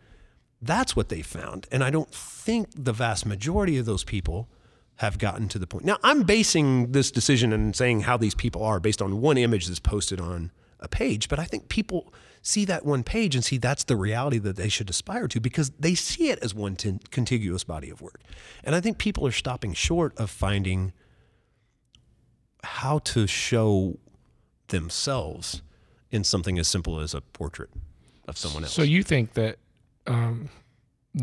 That's 0.63 0.95
what 0.95 1.09
they 1.09 1.23
found. 1.23 1.67
And 1.73 1.83
I 1.83 1.91
don't 1.91 2.13
think 2.13 2.69
the 2.75 2.93
vast 2.93 3.25
majority 3.25 3.79
of 3.79 3.87
those 3.87 4.05
people 4.05 4.49
have 4.97 5.19
gotten 5.19 5.49
to 5.49 5.59
the 5.59 5.67
point. 5.67 5.85
Now, 5.85 5.97
I'm 6.03 6.25
basing 6.25 6.93
this 6.93 7.11
decision 7.11 7.53
and 7.55 7.75
saying 7.75 8.01
how 8.01 8.19
these 8.19 8.35
people 8.35 8.63
are 8.63 8.79
based 8.79 9.01
on 9.01 9.23
one 9.23 9.39
image 9.39 9.67
that's 9.67 9.81
posted 9.81 10.21
on 10.21 10.51
a 10.79 10.89
page, 10.89 11.29
but 11.29 11.39
I 11.39 11.45
think 11.45 11.69
people 11.69 12.13
see 12.43 12.65
that 12.67 12.85
one 12.85 13.03
page 13.03 13.35
and 13.35 13.45
see 13.45 13.59
that's 13.59 13.85
the 13.85 13.97
reality 13.97 14.39
that 14.39 14.57
they 14.57 14.69
should 14.69 14.91
aspire 14.91 15.29
to 15.29 15.41
because 15.41 15.71
they 15.79 15.95
see 15.95 16.31
it 16.31 16.39
as 16.43 16.55
one 16.55 16.77
contiguous 17.11 17.65
body 17.65 17.91
of 17.91 18.03
work. 18.03 18.21
And 18.65 18.75
I 18.75 18.81
think 18.81 18.99
people 18.99 19.27
are 19.27 19.33
stopping 19.33 19.73
short 19.73 20.17
of 20.19 20.31
finding 20.31 20.93
how 22.63 22.99
to 22.99 23.27
show 23.27 23.99
themselves 24.69 25.63
in 26.11 26.25
something 26.25 26.59
as 26.59 26.69
simple 26.69 27.01
as 27.01 27.15
a 27.15 27.21
portrait 27.21 27.71
of 28.29 28.37
someone 28.37 28.65
else. 28.65 28.73
So 28.73 28.83
you 28.83 29.03
think 29.03 29.35
that 29.35 29.57
um, 30.07 30.49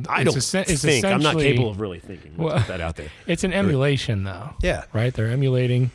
I 0.10 0.22
it's 0.24 0.52
don't 0.52 0.66
think 0.68 1.06
I'm 1.06 1.22
not 1.22 1.38
capable 1.38 1.70
of 1.70 1.80
really 1.80 2.00
thinking. 2.00 2.32
Let's 2.38 2.40
Well- 2.40 2.58
put 2.58 2.68
that 2.68 2.82
out 2.82 2.96
there. 2.98 3.10
it's 3.28 3.44
an 3.44 3.54
emulation, 3.54 4.24
though, 4.24 4.54
Yeah, 4.62 4.84
right? 4.94 5.14
They're 5.14 5.30
emulating 5.30 5.92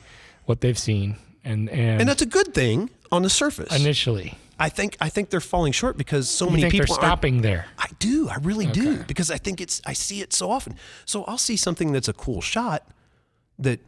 what 0.47 0.61
they've 0.61 0.79
seen, 0.79 1.17
and 1.45 1.69
and, 1.69 2.01
and 2.01 2.09
that's 2.09 2.23
a 2.23 2.27
good 2.27 2.55
thing 2.55 2.91
on 3.11 3.23
the 3.23 3.31
surface. 3.31 3.75
initially, 3.75 4.35
I 4.59 4.69
think 4.71 4.97
I 5.01 5.09
think 5.09 5.31
they're 5.31 5.41
falling 5.41 5.73
short 5.73 5.97
because 5.99 6.29
so 6.29 6.47
you 6.47 6.53
many 6.53 6.71
people 6.71 6.93
aren't 6.93 7.03
stopping 7.03 7.43
there. 7.43 7.67
I 7.79 7.89
do. 7.99 8.29
I 8.29 8.37
really 8.37 8.67
do 8.67 8.99
because 9.05 9.31
I 9.31 9.37
think 9.39 9.61
it's 9.61 9.83
I 9.85 9.93
see 9.93 10.21
it 10.21 10.33
so 10.33 10.51
often. 10.51 10.77
So 11.05 11.25
I'll 11.25 11.39
see 11.39 11.57
something 11.57 11.93
that's 11.93 12.09
a 12.09 12.13
cool 12.15 12.41
shot 12.41 12.87
that 13.59 13.81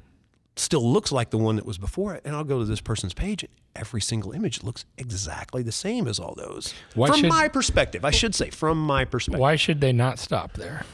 still 0.57 0.93
looks 0.93 1.11
like 1.13 1.31
the 1.31 1.39
one 1.39 1.57
that 1.57 1.67
was 1.67 1.79
before 1.79 2.15
it, 2.15 2.23
and 2.25 2.35
I'll 2.37 2.45
go 2.45 2.59
to 2.61 2.65
this 2.65 2.81
person's 2.81 3.15
page. 3.15 3.43
and 3.43 3.53
Every 3.77 4.01
single 4.01 4.33
image 4.33 4.63
looks 4.63 4.85
exactly 4.97 5.63
the 5.63 5.73
same 5.73 6.07
as 6.07 6.19
all 6.21 6.35
those. 6.37 6.73
Why 6.95 7.09
from 7.09 7.21
should- 7.21 7.29
my 7.29 7.49
perspective, 7.49 8.05
I 8.05 8.11
should 8.13 8.35
say, 8.35 8.51
from 8.51 8.79
my 8.79 9.05
perspective. 9.05 9.41
Why 9.41 9.57
should 9.57 9.81
they 9.81 9.93
not 9.93 10.19
stop 10.19 10.53
there? 10.53 10.85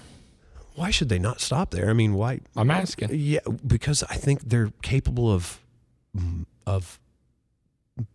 Why 0.76 0.90
should 0.90 1.10
they 1.10 1.18
not 1.18 1.40
stop 1.42 1.72
there? 1.72 1.90
I 1.90 1.92
mean, 1.92 2.14
why? 2.14 2.40
I'm 2.56 2.70
asking. 2.70 3.10
Yeah, 3.12 3.40
because 3.66 4.02
I 4.04 4.14
think 4.14 4.42
they're 4.48 4.72
capable 4.82 5.30
of 5.30 5.60
of 6.66 6.98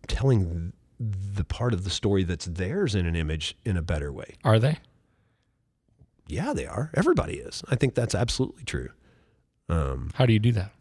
telling 0.08 0.74
the 1.00 1.44
part 1.44 1.74
of 1.74 1.84
the 1.84 1.90
story 1.90 2.24
that's 2.24 2.46
theirs 2.46 2.96
in 2.96 3.06
an 3.06 3.16
image 3.16 3.56
in 3.66 3.78
a 3.78 3.82
better 3.82 4.12
way. 4.12 4.36
Are 4.44 4.58
they? 4.58 4.78
Yeah, 6.28 6.54
they 6.54 6.66
are. 6.66 6.90
Everybody 6.96 7.36
is. 7.36 7.64
I 7.70 7.76
think 7.76 7.94
that's 7.94 8.16
absolutely 8.16 8.64
true. 8.64 8.90
Um, 9.70 10.10
How 10.16 10.26
do 10.26 10.34
you 10.34 10.40
do 10.40 10.52
that? 10.54 10.72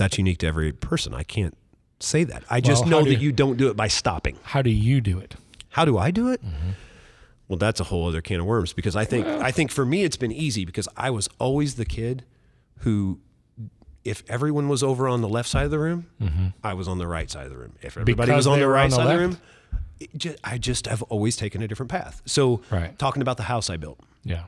That's 0.00 0.18
unique 0.18 0.38
to 0.38 0.46
every 0.46 0.72
person. 0.72 1.14
I 1.14 1.22
can't 1.22 1.56
say 2.00 2.24
that. 2.24 2.42
I 2.50 2.60
just 2.60 2.82
Well, 2.82 2.90
know 2.90 3.04
that 3.04 3.16
do- 3.18 3.24
you 3.24 3.32
don't 3.32 3.56
do 3.56 3.68
it 3.68 3.76
by 3.76 3.88
stopping. 3.88 4.36
How 4.42 4.62
do 4.62 4.70
you 4.70 5.00
do 5.00 5.18
it? 5.18 5.36
How 5.70 5.84
do 5.84 5.98
I 5.98 6.10
do 6.10 6.28
it? 6.30 6.44
Mm-hmm. 6.44 6.70
Well, 7.48 7.58
that's 7.58 7.80
a 7.80 7.84
whole 7.84 8.08
other 8.08 8.20
can 8.22 8.40
of 8.40 8.46
worms 8.46 8.72
because 8.72 8.96
I 8.96 9.04
think 9.04 9.26
I 9.26 9.50
think 9.50 9.70
for 9.70 9.84
me 9.84 10.04
it's 10.04 10.16
been 10.16 10.32
easy 10.32 10.64
because 10.64 10.88
I 10.96 11.10
was 11.10 11.28
always 11.38 11.74
the 11.74 11.84
kid 11.84 12.24
who 12.78 13.18
if 14.04 14.22
everyone 14.28 14.68
was 14.68 14.82
over 14.82 15.06
on 15.08 15.20
the 15.20 15.28
left 15.28 15.48
side 15.48 15.64
of 15.66 15.70
the 15.70 15.78
room, 15.78 16.06
I 16.64 16.72
was 16.74 16.88
on 16.88 16.96
the 16.98 17.06
right 17.06 17.30
side 17.30 17.44
of 17.44 17.50
the 17.50 17.58
room. 17.58 17.74
If 17.82 17.96
everybody 17.98 18.12
Mm-hmm. 18.12 18.20
Because 18.32 18.36
was 18.36 18.46
on 18.46 18.58
the 18.60 18.68
right 18.68 18.84
on 18.84 18.90
the 18.90 18.96
side 18.96 19.06
of 19.06 19.12
the 19.12 19.18
room, 19.18 19.38
it 20.00 20.16
ju- 20.16 20.36
I 20.42 20.56
just 20.58 20.86
have 20.86 21.02
always 21.04 21.36
taken 21.36 21.60
a 21.60 21.68
different 21.68 21.90
path. 21.90 22.22
So, 22.24 22.62
Right. 22.70 22.98
talking 22.98 23.20
about 23.20 23.36
the 23.36 23.42
house 23.44 23.68
I 23.68 23.76
built, 23.76 24.00
Yeah. 24.24 24.44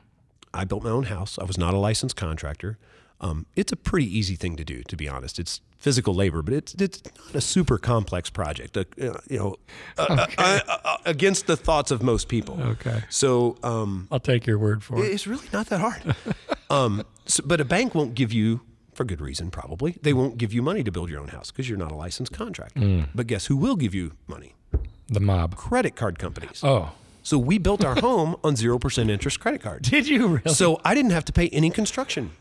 I 0.55 0.63
built 0.65 0.83
my 0.83 0.89
own 0.89 1.03
house. 1.03 1.37
I 1.37 1.43
was 1.43 1.57
not 1.59 1.73
a 1.75 1.77
licensed 1.77 2.15
contractor. 2.15 2.79
Um, 3.23 3.45
it's 3.55 3.71
a 3.71 3.77
pretty 3.77 4.05
easy 4.17 4.35
thing 4.35 4.57
to 4.57 4.65
do, 4.65 4.83
to 4.83 4.97
be 4.97 5.07
honest. 5.07 5.39
It's 5.39 5.61
physical 5.77 6.13
labor, 6.13 6.41
but 6.41 6.53
it's 6.53 6.73
it's 6.75 7.01
not 7.05 7.35
a 7.35 7.41
super 7.41 7.77
complex 7.77 8.29
project. 8.29 8.75
Uh, 8.75 8.83
you 9.29 9.39
know, 9.39 9.55
uh, 9.97 10.27
uh, 10.37 10.59
uh, 10.67 10.97
against 11.05 11.47
the 11.47 11.55
thoughts 11.55 11.89
of 11.89 12.03
most 12.03 12.27
people. 12.27 12.61
Okay. 12.61 13.01
So 13.09 13.57
um, 13.63 14.09
I'll 14.11 14.19
take 14.19 14.45
your 14.45 14.59
word 14.59 14.83
for 14.83 15.03
it. 15.03 15.07
it's 15.07 15.25
really 15.25 15.47
not 15.53 15.67
that 15.67 15.79
hard. 15.79 16.15
um, 16.69 17.03
so, 17.25 17.43
but 17.45 17.61
a 17.61 17.65
bank 17.65 17.95
won't 17.95 18.13
give 18.13 18.33
you, 18.33 18.59
for 18.93 19.05
good 19.05 19.21
reason 19.21 19.51
probably, 19.51 19.97
they 20.01 20.11
won't 20.11 20.37
give 20.37 20.51
you 20.51 20.61
money 20.61 20.83
to 20.83 20.91
build 20.91 21.09
your 21.09 21.21
own 21.21 21.29
house 21.29 21.49
because 21.49 21.69
you're 21.69 21.77
not 21.77 21.93
a 21.93 21.95
licensed 21.95 22.33
contractor. 22.33 23.07
But 23.15 23.27
guess 23.27 23.45
who 23.45 23.55
will 23.55 23.77
give 23.77 23.95
you 23.95 24.11
money? 24.27 24.55
The 25.07 25.21
mob. 25.21 25.55
Credit 25.55 25.95
card 25.95 26.19
companies. 26.19 26.59
Oh. 26.61 26.91
So 27.23 27.37
we 27.37 27.57
built 27.57 27.85
our 27.85 27.95
home 27.95 28.35
on 28.43 28.55
0% 28.55 29.09
interest 29.09 29.39
credit 29.39 29.61
cards. 29.61 29.89
Did 29.95 30.09
you 30.09 30.27
really? 30.27 30.53
So 30.53 30.81
I 30.83 30.93
didn't 30.93 31.11
have 31.11 31.23
to 31.25 31.33
pay 31.33 31.47
any 31.49 31.69
construction 31.69 32.31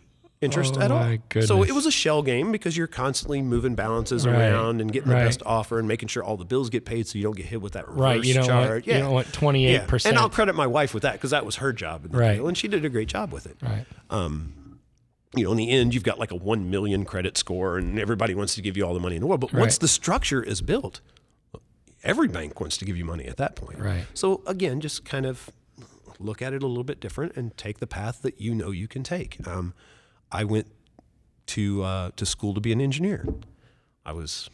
interest 0.42 0.74
Oh, 0.76 0.80
at 0.82 0.90
all. 0.90 1.16
So 1.42 1.62
it 1.62 1.72
was 1.72 1.86
a 1.86 1.90
shell 1.90 2.22
game 2.22 2.52
because 2.52 2.76
you're 2.76 2.86
constantly 2.86 3.40
moving 3.40 3.74
balances 3.74 4.26
Right, 4.26 4.34
around 4.50 4.80
and 4.80 4.92
getting 4.92 5.08
the 5.08 5.14
best 5.14 5.42
offer 5.46 5.78
and 5.78 5.88
making 5.88 6.08
sure 6.08 6.22
all 6.22 6.36
the 6.36 6.44
bills 6.44 6.68
get 6.68 6.84
paid 6.84 7.06
so 7.06 7.16
you 7.16 7.24
don't 7.24 7.36
get 7.36 7.46
hit 7.46 7.62
with 7.62 7.72
that 7.74 7.86
reverse 7.88 8.00
right. 8.00 8.24
You 8.24 8.34
don't 8.34 8.46
charge. 8.46 8.70
want 8.70 8.86
you 8.86 8.92
don't 8.94 9.12
want 9.12 9.32
twenty 9.32 9.66
eight 9.66 9.82
Yeah. 9.88 9.98
And 10.04 10.18
I'll 10.18 10.28
credit 10.28 10.54
my 10.54 10.66
wife 10.66 10.92
with 10.92 11.04
that 11.04 11.12
because 11.14 11.30
that 11.30 11.46
was 11.46 11.56
her 11.56 11.72
job 11.72 12.04
in 12.04 12.12
the 12.12 12.18
Right. 12.18 12.34
deal, 12.34 12.48
and 12.48 12.58
she 12.58 12.68
did 12.68 12.84
a 12.84 12.88
great 12.90 13.08
job 13.08 13.32
with 13.32 13.46
it. 13.46 13.56
Right. 13.62 13.86
You 15.34 15.44
know, 15.44 15.52
in 15.52 15.56
the 15.56 15.70
end, 15.70 15.94
you've 15.94 16.02
got 16.04 16.18
like 16.18 16.30
a 16.30 16.34
one 16.36 16.68
million 16.70 17.06
credit 17.06 17.38
score, 17.38 17.78
and 17.78 17.98
everybody 17.98 18.34
wants 18.34 18.54
to 18.56 18.60
give 18.62 18.76
you 18.76 18.84
all 18.86 18.92
the 18.92 19.00
money 19.00 19.16
in 19.16 19.22
the 19.22 19.26
world. 19.26 19.40
But 19.40 19.54
once 19.54 19.78
the 19.78 19.88
structure 19.88 20.42
is 20.42 20.60
built, 20.60 21.00
every 22.04 22.28
bank 22.28 22.60
wants 22.60 22.76
to 22.78 22.84
give 22.84 22.98
you 22.98 23.06
money 23.06 23.24
at 23.24 23.38
that 23.38 23.56
point. 23.56 23.78
Right. 23.78 24.04
So 24.12 24.42
again, 24.46 24.82
just 24.82 25.06
kind 25.06 25.24
of 25.24 25.48
look 26.18 26.42
at 26.42 26.52
it 26.52 26.62
a 26.62 26.66
little 26.66 26.84
bit 26.84 27.00
different 27.00 27.34
and 27.34 27.56
take 27.56 27.78
the 27.78 27.86
path 27.86 28.20
that 28.22 28.42
you 28.42 28.54
know 28.54 28.70
you 28.72 28.86
can 28.86 29.02
take. 29.02 29.38
Um, 29.48 29.72
I 30.32 30.44
went 30.44 30.66
to 31.48 31.82
uh, 31.82 32.10
to 32.16 32.24
school 32.26 32.54
to 32.54 32.60
be 32.60 32.72
an 32.72 32.80
engineer. 32.80 33.26
I 34.04 34.12
was 34.12 34.48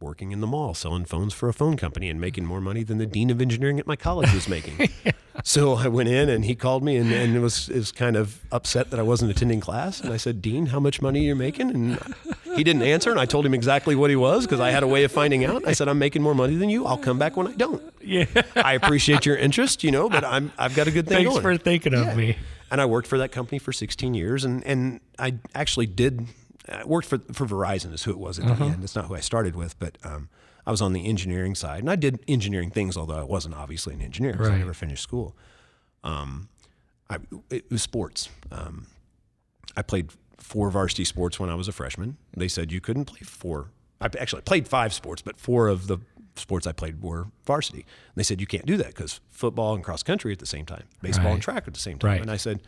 working 0.00 0.32
in 0.32 0.40
the 0.40 0.46
mall 0.46 0.72
selling 0.72 1.04
phones 1.04 1.34
for 1.34 1.48
a 1.50 1.52
phone 1.52 1.76
company 1.76 2.08
and 2.08 2.18
making 2.18 2.46
more 2.46 2.60
money 2.60 2.82
than 2.82 2.96
the 2.96 3.04
dean 3.04 3.28
of 3.28 3.38
engineering 3.40 3.78
at 3.78 3.86
my 3.86 3.96
college 3.96 4.32
was 4.32 4.48
making. 4.48 4.88
so 5.44 5.74
I 5.74 5.88
went 5.88 6.08
in 6.08 6.30
and 6.30 6.42
he 6.46 6.54
called 6.54 6.82
me 6.82 6.96
and, 6.96 7.12
and 7.12 7.42
was 7.42 7.68
was 7.68 7.92
kind 7.92 8.16
of 8.16 8.40
upset 8.50 8.90
that 8.90 8.98
I 8.98 9.02
wasn't 9.02 9.30
attending 9.30 9.60
class. 9.60 10.00
And 10.00 10.10
I 10.12 10.16
said, 10.16 10.40
Dean, 10.40 10.66
how 10.66 10.80
much 10.80 11.02
money 11.02 11.20
are 11.20 11.28
you 11.28 11.36
making? 11.36 11.70
And 11.70 11.98
he 12.56 12.64
didn't 12.64 12.82
answer. 12.82 13.10
And 13.10 13.20
I 13.20 13.26
told 13.26 13.44
him 13.44 13.52
exactly 13.52 13.94
what 13.94 14.08
he 14.08 14.16
was 14.16 14.46
because 14.46 14.58
I 14.60 14.70
had 14.70 14.82
a 14.82 14.86
way 14.88 15.04
of 15.04 15.12
finding 15.12 15.44
out. 15.44 15.68
I 15.68 15.72
said, 15.72 15.86
I'm 15.86 15.98
making 15.98 16.22
more 16.22 16.34
money 16.34 16.56
than 16.56 16.70
you. 16.70 16.86
I'll 16.86 16.96
come 16.98 17.18
back 17.18 17.36
when 17.36 17.46
I 17.46 17.52
don't. 17.52 17.82
Yeah. 18.00 18.24
I 18.56 18.72
appreciate 18.72 19.26
your 19.26 19.36
interest, 19.36 19.84
you 19.84 19.90
know, 19.90 20.08
but 20.08 20.24
I'm 20.24 20.50
I've 20.58 20.74
got 20.74 20.88
a 20.88 20.90
good 20.90 21.06
thing 21.06 21.18
Thanks 21.18 21.30
going. 21.30 21.42
for 21.42 21.56
thinking 21.58 21.92
of 21.92 22.06
Yeah. 22.06 22.14
me. 22.14 22.36
And 22.70 22.80
I 22.80 22.86
worked 22.86 23.08
for 23.08 23.18
that 23.18 23.32
company 23.32 23.58
for 23.58 23.72
16 23.72 24.14
years, 24.14 24.44
and 24.44 24.64
and 24.64 25.00
I 25.18 25.34
actually 25.54 25.86
did 25.86 26.28
I 26.68 26.84
worked 26.84 27.08
for 27.08 27.18
for 27.32 27.46
Verizon 27.46 27.92
is 27.92 28.04
who 28.04 28.10
it 28.10 28.18
was 28.18 28.38
at 28.38 28.44
the 28.46 28.64
end. 28.64 28.84
It's 28.84 28.94
not 28.94 29.06
who 29.06 29.14
I 29.14 29.20
started 29.20 29.56
with, 29.56 29.78
but 29.78 29.98
um, 30.04 30.28
I 30.66 30.70
was 30.70 30.80
on 30.80 30.92
the 30.92 31.06
engineering 31.06 31.54
side, 31.54 31.80
and 31.80 31.90
I 31.90 31.96
did 31.96 32.20
engineering 32.28 32.70
things, 32.70 32.96
although 32.96 33.18
I 33.18 33.24
wasn't 33.24 33.54
obviously 33.54 33.94
an 33.94 34.02
engineer 34.02 34.32
because 34.32 34.48
I 34.48 34.58
never 34.58 34.74
finished 34.74 35.02
school. 35.02 35.36
Um, 36.04 36.48
I 37.08 37.18
it 37.50 37.70
was 37.70 37.82
sports. 37.82 38.28
Um, 38.52 38.86
I 39.76 39.82
played 39.82 40.10
four 40.36 40.70
varsity 40.70 41.04
sports 41.04 41.40
when 41.40 41.50
I 41.50 41.54
was 41.54 41.68
a 41.68 41.72
freshman. 41.72 42.16
They 42.36 42.48
said 42.48 42.72
you 42.72 42.80
couldn't 42.80 43.06
play 43.06 43.20
four. 43.20 43.70
I 44.00 44.06
actually 44.18 44.42
played 44.42 44.66
five 44.68 44.92
sports, 44.92 45.22
but 45.22 45.38
four 45.38 45.68
of 45.68 45.86
the 45.86 45.98
sports 46.36 46.66
I 46.66 46.72
played 46.72 47.02
were 47.02 47.28
varsity. 47.46 47.80
And 47.80 48.16
they 48.16 48.22
said 48.22 48.40
you 48.40 48.46
can't 48.46 48.66
do 48.66 48.76
that 48.78 48.88
because 48.88 49.20
football 49.30 49.74
and 49.74 49.82
cross 49.84 50.02
country 50.02 50.32
at 50.32 50.38
the 50.38 50.46
same 50.46 50.66
time, 50.66 50.84
baseball 51.02 51.32
and 51.32 51.42
track 51.42 51.64
at 51.66 51.74
the 51.74 51.80
same 51.80 51.98
time. 51.98 52.10
Right. 52.12 52.20
And 52.20 52.30
I 52.30 52.36
said, 52.36 52.60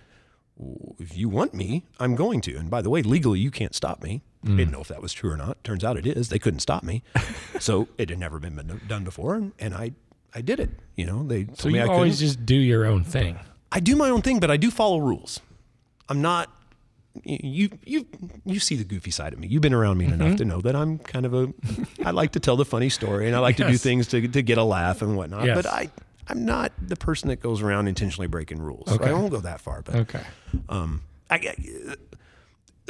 "W- 0.58 0.94
if 0.98 1.16
you 1.16 1.28
want 1.28 1.54
me, 1.54 1.84
I'm 2.00 2.14
going 2.14 2.40
to. 2.42 2.56
And 2.56 2.70
by 2.70 2.82
the 2.82 2.90
way, 2.90 3.02
legally, 3.02 3.40
you 3.40 3.50
can't 3.50 3.74
stop 3.74 4.02
me. 4.02 4.22
Mm. 4.44 4.56
Didn't 4.56 4.72
know 4.72 4.80
if 4.80 4.88
that 4.88 5.00
was 5.00 5.12
true 5.12 5.30
or 5.30 5.36
not. 5.36 5.62
Turns 5.64 5.84
out 5.84 5.96
it 5.96 6.06
is. 6.06 6.28
They 6.28 6.38
couldn't 6.38 6.60
stop 6.60 6.82
me. 6.82 7.02
so 7.60 7.88
it 7.98 8.08
had 8.10 8.18
never 8.18 8.38
been 8.38 8.56
been 8.56 8.80
done 8.88 9.04
before, 9.04 9.34
and, 9.34 9.52
and 9.58 9.74
I 9.74 9.92
I 10.34 10.40
did 10.40 10.58
it. 10.60 10.70
You 10.96 11.06
know, 11.06 11.22
they 11.22 11.44
told 11.44 11.58
So 11.60 11.68
me 11.68 11.74
you 11.78 11.84
I 11.84 11.86
always 11.88 12.16
couldn't. 12.16 12.26
just 12.28 12.46
do 12.46 12.56
your 12.56 12.84
own 12.86 13.04
thing. 13.04 13.38
I 13.70 13.80
do 13.80 13.96
my 13.96 14.10
own 14.10 14.20
thing, 14.22 14.40
but 14.40 14.50
I 14.50 14.56
do 14.56 14.70
follow 14.70 14.98
rules. 14.98 15.40
I'm 16.08 16.20
not. 16.20 16.50
You 17.24 17.70
you 17.84 18.06
you 18.44 18.58
see 18.58 18.76
the 18.76 18.84
goofy 18.84 19.10
side 19.10 19.32
of 19.34 19.38
me. 19.38 19.46
You've 19.46 19.60
been 19.62 19.74
around 19.74 19.98
me 19.98 20.06
enough 20.06 20.36
to 20.38 20.44
know 20.46 20.60
that 20.62 20.74
I'm 20.74 20.98
kind 20.98 21.26
of 21.26 21.34
a. 21.34 21.52
I 22.04 22.10
like 22.10 22.32
to 22.32 22.40
tell 22.40 22.56
the 22.56 22.64
funny 22.64 22.88
story, 22.88 23.26
and 23.26 23.36
I 23.36 23.38
like 23.40 23.56
to 23.58 23.66
do 23.68 23.76
things 23.76 24.06
to 24.08 24.26
to 24.28 24.42
get 24.42 24.56
a 24.58 24.64
laugh 24.64 25.02
and 25.02 25.16
whatnot. 25.16 25.44
Yes. 25.44 25.56
But 25.56 25.66
I 25.66 25.90
I'm 26.28 26.44
not 26.46 26.72
the 26.80 26.96
person 26.96 27.28
that 27.28 27.40
goes 27.40 27.60
around 27.60 27.88
intentionally 27.88 28.28
breaking 28.28 28.60
rules. 28.62 28.88
So 28.90 28.98
I 29.02 29.12
won't 29.12 29.30
go 29.30 29.40
that 29.40 29.60
far. 29.60 29.82
But 29.82 29.94
Okay. 29.96 30.22
um, 30.70 31.02
I, 31.28 31.34
I- 31.36 31.96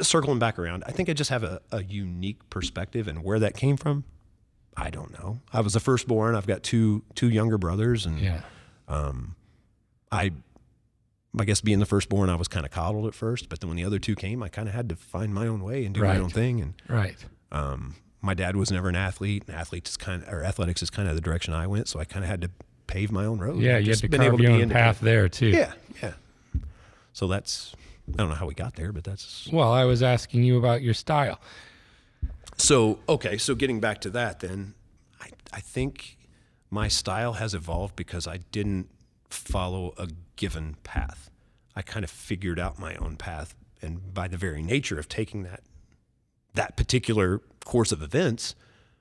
circling 0.01 0.39
back 0.39 0.57
around, 0.57 0.83
I 0.87 0.91
think 0.91 1.09
I 1.09 1.13
just 1.13 1.29
have 1.29 1.43
a, 1.43 1.61
a 1.71 1.83
unique 1.83 2.49
perspective, 2.49 3.07
and 3.07 3.23
where 3.23 3.39
that 3.39 3.55
came 3.55 3.75
from, 3.77 4.05
I 4.77 4.89
don't 4.89 5.11
know. 5.13 5.39
I 5.51 5.61
was 5.61 5.73
the 5.73 5.79
firstborn. 5.79 6.35
I've 6.35 6.47
got 6.47 6.63
two 6.63 7.03
two 7.15 7.29
younger 7.29 7.57
brothers, 7.57 8.05
and 8.05 8.19
Yeah. 8.19 8.41
um, 8.87 9.35
I, 10.11 10.31
I 11.39 11.45
guess 11.45 11.61
being 11.61 11.79
the 11.79 11.85
firstborn, 11.85 12.29
I 12.29 12.35
was 12.35 12.47
kind 12.47 12.65
of 12.65 12.71
coddled 12.71 13.07
at 13.07 13.15
first, 13.15 13.49
but 13.49 13.59
then 13.59 13.67
when 13.69 13.77
the 13.77 13.85
other 13.85 13.97
two 13.99 14.15
came, 14.15 14.43
I 14.43 14.49
kind 14.49 14.67
of 14.67 14.75
had 14.75 14.87
to 14.89 14.95
find 14.95 15.33
my 15.33 15.47
own 15.47 15.63
way 15.63 15.83
and 15.85 15.95
do 15.95 16.01
Right. 16.01 16.17
my 16.17 16.23
own 16.23 16.29
thing. 16.29 16.61
And 16.61 16.73
Right. 16.87 17.15
um, 17.51 17.95
my 18.21 18.33
dad 18.33 18.55
was 18.55 18.71
never 18.71 18.87
an 18.89 18.95
athlete, 18.95 19.43
and 19.47 19.55
athletes 19.55 19.91
is 19.91 19.97
kind 19.97 20.21
of, 20.23 20.29
or 20.31 20.43
athletics 20.43 20.83
is 20.83 20.89
kind 20.89 21.09
of 21.09 21.15
the 21.15 21.21
direction 21.21 21.53
I 21.53 21.65
went, 21.67 21.87
so 21.87 21.99
I 21.99 22.05
kind 22.05 22.23
of 22.23 22.29
had 22.29 22.41
to 22.41 22.49
pave 22.85 23.11
my 23.11 23.25
own 23.25 23.39
road. 23.39 23.59
Yeah, 23.61 23.77
you 23.77 23.89
had 23.91 23.99
to 23.99 24.07
been 24.07 24.19
carve 24.19 24.27
able 24.27 24.37
to 24.37 24.43
your 24.43 24.57
be 24.57 24.63
own 24.63 24.69
path 24.69 24.99
there 24.99 25.27
too. 25.27 25.47
Yeah, 25.47 25.73
yeah. 26.01 26.13
So 27.13 27.27
that's 27.27 27.75
I 28.13 28.17
don't 28.17 28.29
know 28.29 28.35
how 28.35 28.45
we 28.45 28.53
got 28.53 28.75
there, 28.75 28.91
but 28.91 29.03
that's 29.03 29.47
Well, 29.51 29.71
I 29.71 29.85
was 29.85 30.03
asking 30.03 30.43
you 30.43 30.57
about 30.57 30.81
your 30.83 30.93
style. 30.93 31.39
So 32.57 32.99
okay, 33.09 33.37
so 33.37 33.55
getting 33.55 33.79
back 33.79 34.01
to 34.01 34.09
that, 34.11 34.39
then 34.39 34.73
I 35.19 35.29
I 35.51 35.59
think 35.59 36.17
my 36.69 36.87
style 36.87 37.33
has 37.33 37.53
evolved 37.53 37.95
because 37.95 38.27
I 38.27 38.37
didn't 38.51 38.89
follow 39.33 39.93
a 39.97 40.07
given 40.35 40.77
path. 40.83 41.29
I 41.75 41.81
kind 41.81 42.03
of 42.03 42.09
figured 42.09 42.59
out 42.59 42.79
my 42.79 42.95
own 42.95 43.17
path, 43.17 43.55
and 43.81 44.13
by 44.13 44.27
the 44.27 44.37
very 44.37 44.61
nature 44.61 44.99
of 44.99 45.09
taking 45.09 45.43
that 45.43 45.61
that 46.53 46.77
particular 46.77 47.41
course 47.65 47.91
of 47.91 48.01
events, 48.01 48.55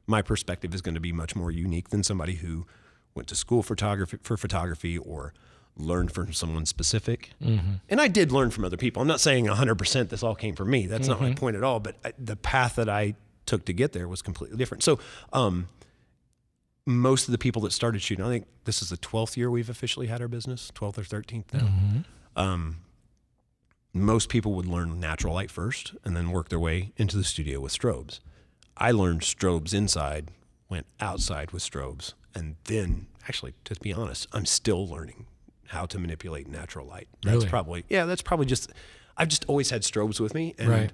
my 0.07 0.23
perspective 0.23 0.75
is 0.75 0.81
going 0.81 0.95
to 0.95 1.01
be 1.01 1.12
much 1.12 1.37
more 1.37 1.51
unique 1.51 1.91
than 1.91 2.03
somebody 2.03 2.37
who 2.37 2.67
went 3.15 3.29
to 3.29 3.35
school 3.35 3.62
photography 3.62 4.19
for 4.23 4.37
photography 4.37 4.97
or 4.97 5.35
learned 5.77 6.12
from 6.12 6.33
someone 6.33 6.67
specific. 6.67 7.31
Mm-hmm. 7.43 7.75
And 7.89 8.01
I 8.01 8.09
did 8.09 8.33
learn 8.33 8.51
from 8.51 8.65
other 8.65 8.77
people. 8.77 9.01
I'm 9.01 9.09
not 9.09 9.21
saying 9.21 9.47
100% 9.47 10.09
this 10.09 10.23
all 10.23 10.35
came 10.35 10.55
from 10.55 10.71
me. 10.71 10.87
That's 10.87 11.09
not 11.09 11.21
my 11.21 11.29
mm-hmm. 11.29 11.35
point 11.35 11.57
at 11.57 11.65
all. 11.65 11.81
But 11.81 11.97
I, 12.05 12.12
the 12.19 12.37
path 12.37 12.77
that 12.77 12.89
I 12.89 13.15
took 13.47 13.65
to 13.67 13.73
get 13.73 13.93
there 13.93 14.09
was 14.09 14.23
completely 14.23 14.57
different. 14.57 14.83
So, 14.83 14.99
um, 15.33 15.69
most 16.87 17.29
of 17.29 17.33
the 17.33 17.39
people 17.39 17.62
that 17.62 17.73
started 17.73 18.03
shooting, 18.03 18.25
I 18.25 18.29
think 18.29 18.47
this 18.65 18.83
is 18.83 18.89
the 18.91 18.97
12th 18.97 19.37
year 19.37 19.51
we've 19.51 19.71
officially 19.71 20.07
had 20.09 20.21
our 20.21 20.29
business, 20.29 20.71
12th 20.75 20.99
or 20.99 21.03
13th 21.03 21.53
now. 21.53 21.71
Um, 22.35 22.79
most 23.93 24.29
people 24.29 24.55
would 24.55 24.67
learn 24.67 24.99
natural 24.99 25.35
light 25.35 25.51
first 25.51 25.95
and 26.05 26.17
then 26.17 26.31
work 26.31 26.49
their 26.49 26.59
way 26.59 26.93
into 26.97 27.17
the 27.17 27.25
studio 27.25 27.61
with 27.61 27.73
strobes. 27.73 28.21
I 28.77 28.91
learned 28.91 29.21
strobes 29.21 29.75
inside, 29.75 30.31
went 30.69 30.87
outside 31.01 31.51
with 31.51 31.62
strobes, 31.62 32.15
and 32.35 32.57
then 32.65 33.07
actually, 33.29 33.53
to 33.65 33.75
be 33.81 33.93
honest, 33.93 34.27
I'm 34.33 34.47
still 34.47 34.89
learning 34.89 35.27
how 35.67 35.85
to 35.87 35.99
manipulate 35.99 36.49
natural 36.49 36.87
light. 36.87 37.09
That's 37.23 37.37
Really? 37.37 37.49
probably 37.49 37.85
yeah, 37.89 38.07
that's 38.07 38.23
probably 38.23 38.47
just 38.47 38.73
I've 39.17 39.29
just 39.29 39.45
always 39.47 39.71
had 39.71 39.83
strobes 39.83 40.19
with 40.21 40.35
me 40.35 40.55
and 40.59 40.69
Right. 40.71 40.93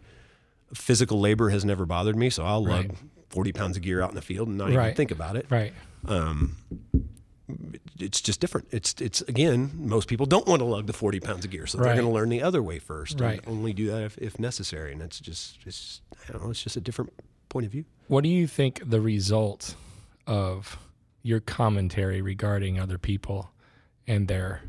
physical 0.75 1.21
labor 1.21 1.50
has 1.50 1.64
never 1.64 1.87
bothered 1.87 2.16
me, 2.16 2.30
so 2.30 2.45
I'll 2.45 2.64
Right. 2.64 2.90
Lug 3.28 3.32
40 3.35 3.52
pounds 3.52 3.76
of 3.76 3.82
gear 3.82 4.02
out 4.02 4.11
in 4.11 4.14
the 4.14 4.23
field 4.23 4.49
and 4.49 4.58
not 4.58 4.70
even 4.70 4.94
think 4.94 5.11
about 5.11 5.37
it. 5.37 5.47
Right. 5.50 5.73
Um, 6.06 6.56
it's 7.99 8.20
just 8.20 8.40
different. 8.40 8.68
It's 8.70 8.94
it's 9.00 9.23
again, 9.23 9.70
most 9.75 10.08
people 10.08 10.26
don't 10.26 10.47
want 10.47 10.61
to 10.61 10.64
lug 10.66 10.87
the 10.87 10.92
40 10.92 11.20
pounds 11.20 11.44
of 11.44 11.50
gear, 11.50 11.66
so 11.66 11.78
they're 11.78 11.94
going 11.94 12.06
to 12.06 12.12
learn 12.12 12.28
the 12.28 12.42
other 12.42 12.62
way 12.62 12.78
first 12.78 13.20
Right. 13.20 13.38
and 13.38 13.49
only 13.49 13.73
do 13.73 13.87
that 13.90 14.02
if, 14.02 14.18
if 14.18 14.38
necessary. 14.38 14.92
And 14.92 15.02
it's 15.02 15.18
just 15.18 15.58
it's 15.66 16.00
I 16.28 16.32
don't 16.32 16.44
know, 16.44 16.50
it's 16.50 16.62
just 16.62 16.76
a 16.76 16.80
different 16.80 17.12
point 17.49 17.66
of 17.66 17.73
view. 17.73 17.85
What 18.08 18.23
do 18.23 18.28
you 18.30 18.47
think 18.47 18.82
the 18.88 19.00
result 19.00 19.75
of 20.26 20.78
your 21.23 21.40
commentary 21.40 22.20
regarding 22.23 22.78
other 22.78 22.99
people 22.99 23.50
and 24.06 24.28
their 24.28 24.62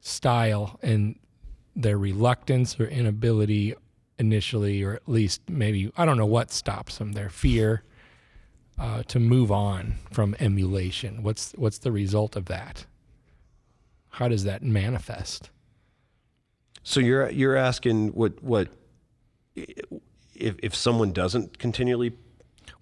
style 0.00 0.78
and 0.82 1.18
their 1.76 1.98
reluctance 1.98 2.78
or 2.80 2.86
inability 2.86 3.74
initially, 4.18 4.82
or 4.82 4.94
at 4.94 5.08
least 5.08 5.40
maybe, 5.48 5.92
I 5.96 6.04
don't 6.04 6.16
know 6.18 6.26
what 6.26 6.50
stops 6.50 6.98
them, 6.98 7.12
their 7.12 7.28
fear 7.30 7.82
uh, 8.78 9.02
to 9.04 9.18
move 9.18 9.50
on 9.52 9.94
from 10.12 10.34
emulation? 10.40 11.22
What's, 11.22 11.52
what's 11.52 11.78
the 11.78 11.92
result 11.92 12.36
of 12.36 12.46
that? 12.46 12.86
How 14.10 14.28
does 14.28 14.44
that 14.44 14.62
manifest? 14.62 15.50
So 16.82 17.00
you're 17.00 17.28
you're 17.30 17.54
asking 17.56 18.08
what 18.14 18.42
what 18.42 18.68
if 19.54 20.56
if 20.62 20.74
someone 20.74 21.12
doesn't 21.12 21.58
continually 21.58 22.12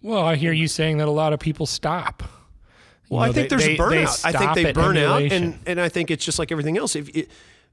Well, 0.03 0.23
I 0.25 0.37
hear 0.37 0.53
you 0.53 0.69
saying 0.69 0.99
that 0.99 1.09
a 1.09 1.11
lot 1.11 1.33
of 1.33 1.41
people 1.41 1.67
stop. 1.67 2.23
You 2.23 2.29
Well, 3.17 3.23
I 3.23 3.33
think 3.33 3.49
they- 3.51 3.57
there's 3.57 3.65
they- 3.67 3.75
a 3.75 3.79
burnout. 3.79 4.25
I 4.25 4.33
think 4.33 4.55
they 4.55 4.73
burn 4.73 4.97
out, 4.97 5.23
and 5.23 5.59
and 5.67 5.81
I 5.81 5.89
think 5.89 6.11
it's 6.11 6.25
just 6.25 6.39
like 6.39 6.53
everything 6.53 6.79
else. 6.79 6.95
If 6.95 7.09
it, 7.17 7.31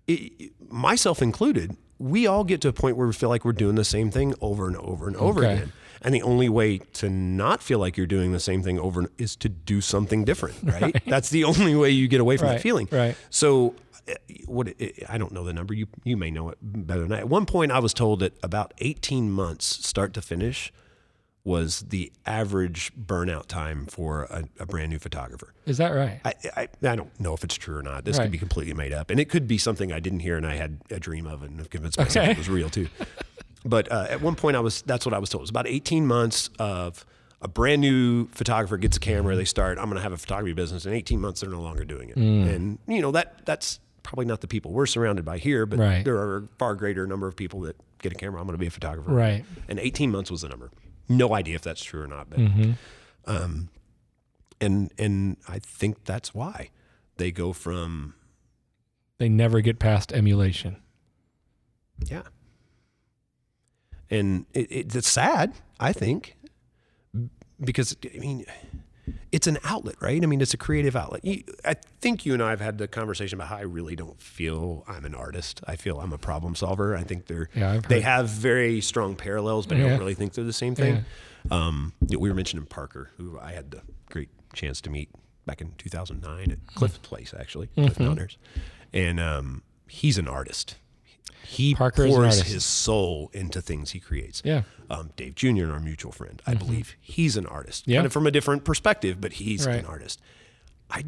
it, 0.07 0.51
myself 0.69 1.21
included, 1.21 1.77
we 1.99 2.25
all 2.25 2.43
get 2.43 2.61
to 2.61 2.67
a 2.69 2.73
point 2.73 2.97
where 2.97 3.05
we 3.07 3.13
feel 3.13 3.29
like 3.29 3.45
we're 3.45 3.51
doing 3.53 3.75
the 3.75 3.85
same 3.85 4.09
thing 4.09 4.33
over 4.41 4.67
and 4.67 4.75
over 4.77 5.07
and 5.07 5.15
over 5.17 5.41
Okay. 5.45 5.53
again. 5.53 5.73
And 6.03 6.13
the 6.13 6.21
only 6.21 6.49
way 6.49 6.79
to 6.79 7.09
not 7.09 7.63
feel 7.63 7.79
like 7.79 7.95
you're 7.97 8.05
doing 8.07 8.31
the 8.33 8.39
same 8.39 8.61
thing 8.63 8.77
over 8.79 9.09
is 9.17 9.35
to 9.37 9.49
do 9.49 9.79
something 9.81 10.25
different, 10.25 10.57
right? 10.63 10.95
That's 11.05 11.29
the 11.29 11.43
only 11.45 11.75
way 11.75 11.91
you 11.91 12.07
get 12.07 12.19
away 12.21 12.37
from 12.37 12.47
Right, 12.49 12.55
that 12.55 12.61
feeling. 12.61 12.87
right. 12.91 13.15
So, 13.29 13.75
uh, 14.09 14.13
what 14.45 14.67
it- 14.79 15.03
I 15.07 15.17
don't 15.17 15.31
know 15.31 15.43
the 15.45 15.53
number. 15.53 15.73
You 15.73 15.87
you 16.03 16.17
may 16.17 16.29
know 16.29 16.49
it 16.49 16.57
better 16.61 17.01
than 17.01 17.13
I. 17.13 17.19
At 17.19 17.29
one 17.29 17.45
point, 17.45 17.71
I 17.71 17.79
was 17.79 17.93
told 17.93 18.19
that 18.19 18.33
about 18.43 18.73
18 18.79 19.31
months, 19.31 19.65
start 19.87 20.13
to 20.15 20.21
finish, 20.21 20.73
was 21.45 21.81
the 21.89 22.09
average 22.25 22.91
burnout 22.95 23.47
time 23.47 23.85
for 23.85 24.23
a, 24.23 24.45
a 24.59 24.65
brand 24.65 24.89
new 24.91 24.99
photographer. 24.99 25.53
Is 25.65 25.77
that 25.77 25.89
right? 25.89 26.21
I, 26.23 26.33
I, 26.55 26.67
I 26.83 26.95
don't 26.95 27.17
know 27.19 27.33
if 27.33 27.43
it's 27.43 27.55
true 27.55 27.77
or 27.77 27.81
not. 27.83 28.05
This 28.05 28.17
Right. 28.17 28.23
could 28.25 28.31
be 28.31 28.37
completely 28.37 28.73
made 28.73 28.93
up, 28.93 29.09
and 29.09 29.19
it 29.19 29.27
could 29.29 29.45
be 29.47 29.57
something 29.57 29.91
I 29.91 29.99
didn't 29.99 30.19
hear 30.21 30.37
and 30.37 30.45
I 30.47 30.55
had 30.55 30.79
a 30.89 30.99
dream 31.01 31.25
of 31.27 31.43
and 31.43 31.59
have 31.59 31.69
convinced 31.69 31.97
myself 31.97 32.23
Okay. 32.23 32.31
it 32.31 32.37
was 32.37 32.49
real 32.49 32.69
too. 32.69 32.87
But 33.65 33.91
uh, 33.91 34.07
at 34.09 34.21
one 34.21 34.35
point, 34.35 34.57
I 34.57 34.59
was 34.59 34.81
that's 34.81 35.05
what 35.05 35.13
I 35.13 35.19
was 35.19 35.29
told. 35.29 35.41
It 35.41 35.43
was 35.43 35.49
about 35.49 35.67
18 35.67 36.05
months 36.05 36.49
of 36.59 37.05
a 37.41 37.47
brand 37.47 37.81
new 37.81 38.27
photographer 38.29 38.77
gets 38.77 38.97
a 38.97 38.99
camera. 38.99 39.35
They 39.35 39.45
start. 39.45 39.77
I'm 39.77 39.85
going 39.85 39.95
to 39.97 40.01
have 40.03 40.13
a 40.13 40.17
photography 40.17 40.53
business. 40.53 40.85
In 40.85 40.93
18 40.93 41.19
months, 41.19 41.41
they're 41.41 41.49
no 41.49 41.61
longer 41.61 41.83
doing 41.85 42.09
it. 42.09 42.15
Mm. 42.17 42.53
And 42.55 42.79
you 42.87 43.01
know 43.01 43.11
that 43.11 43.45
that's 43.45 43.79
probably 44.03 44.25
not 44.25 44.41
the 44.41 44.47
people 44.47 44.71
we're 44.71 44.85
surrounded 44.85 45.23
by 45.25 45.37
here, 45.37 45.65
but 45.65 45.79
Right. 45.79 46.03
there 46.05 46.15
are 46.17 46.37
a 46.37 46.47
far 46.59 46.75
greater 46.75 47.07
number 47.07 47.25
of 47.27 47.35
people 47.37 47.61
that 47.61 47.75
get 48.01 48.11
a 48.11 48.15
camera. 48.15 48.39
I'm 48.41 48.47
going 48.47 48.53
to 48.55 48.59
be 48.59 48.67
a 48.67 48.71
photographer. 48.71 49.11
Right. 49.13 49.45
And 49.69 49.79
18 49.79 50.11
months 50.11 50.29
was 50.29 50.41
the 50.41 50.49
number. 50.49 50.71
No 51.07 51.33
idea 51.33 51.55
if 51.55 51.61
that's 51.61 51.83
true 51.83 52.01
or 52.01 52.07
not, 52.07 52.29
but 52.29 52.39
Mm-hmm. 52.39 52.71
um, 53.25 53.69
and 54.61 54.91
and 54.97 55.37
I 55.47 55.59
think 55.59 56.03
that's 56.05 56.33
why 56.33 56.69
they 57.17 57.31
go 57.31 57.53
from 57.53 58.13
They 59.19 59.29
never 59.29 59.61
get 59.61 59.79
past 59.79 60.11
emulation. 60.13 60.77
yeah, 62.05 62.23
and 64.13 64.45
it, 64.53 64.71
it, 64.71 64.95
it's 64.95 65.09
sad. 65.09 65.53
I 65.79 65.91
think 65.93 66.35
because 67.63 67.95
I 68.15 68.17
mean 68.19 68.45
it's 69.31 69.47
an 69.47 69.57
outlet, 69.63 69.95
right? 69.99 70.21
I 70.23 70.25
mean 70.25 70.41
it's 70.41 70.53
a 70.53 70.57
creative 70.57 70.95
outlet. 70.95 71.23
You, 71.25 71.43
I 71.65 71.75
think 72.01 72.25
you 72.25 72.33
and 72.33 72.41
I 72.41 72.51
have 72.51 72.61
had 72.61 72.77
the 72.77 72.87
conversation 72.87 73.37
about 73.37 73.49
how 73.49 73.57
I 73.57 73.61
really 73.61 73.95
don't 73.95 74.21
feel 74.21 74.83
I'm 74.87 75.05
an 75.05 75.15
artist. 75.15 75.61
I 75.67 75.75
feel 75.75 75.99
I'm 75.99 76.13
a 76.13 76.17
problem 76.17 76.55
solver. 76.55 76.95
I 76.95 77.03
think 77.03 77.27
they're 77.27 77.49
Yeah, 77.53 77.81
they 77.87 78.01
have 78.01 78.29
very 78.29 78.81
strong 78.81 79.15
parallels, 79.15 79.65
but 79.65 79.77
I 79.77 79.81
don't 79.81 79.99
really 79.99 80.13
think 80.15 80.33
they're 80.33 80.43
the 80.45 80.53
same 80.53 80.75
thing. 80.75 81.05
Um, 81.51 81.93
we 82.07 82.29
were 82.29 82.35
mentioning 82.35 82.65
Parker, 82.65 83.09
who 83.17 83.37
I 83.39 83.51
had 83.51 83.71
the 83.71 83.81
great 84.09 84.29
chance 84.53 84.79
to 84.81 84.89
meet 84.89 85.09
back 85.45 85.59
in 85.59 85.73
2009 85.77 86.51
at 86.51 86.65
Cliff's 86.75 86.99
place, 86.99 87.33
actually, 87.37 87.67
Cliff 87.75 87.95
Mm-hmm. 87.95 88.13
Downers. 88.13 88.37
And 88.93 89.19
um, 89.19 89.63
he's 89.89 90.17
an 90.17 90.27
artist. 90.29 90.77
He 91.45 91.75
Parker 91.75 92.07
pours 92.07 92.41
his 92.41 92.63
soul 92.65 93.29
into 93.33 93.61
things 93.61 93.91
he 93.91 93.99
creates. 93.99 94.41
Yeah. 94.45 94.63
Um, 94.89 95.11
Dave 95.15 95.35
Junion, 95.35 95.69
our 95.71 95.79
mutual 95.79 96.11
friend, 96.11 96.41
I 96.47 96.53
believe 96.55 96.95
he's 96.99 97.37
an 97.37 97.45
artist. 97.45 97.83
Mm-hmm. 97.83 97.91
Yeah. 97.91 97.97
Kind 97.99 98.05
of 98.07 98.13
from 98.13 98.27
a 98.27 98.31
different 98.31 98.63
perspective, 98.63 99.19
but 99.21 99.33
he's 99.33 99.65
Right. 99.67 99.79
an 99.79 99.85
artist. 99.85 100.19
I 100.89 101.05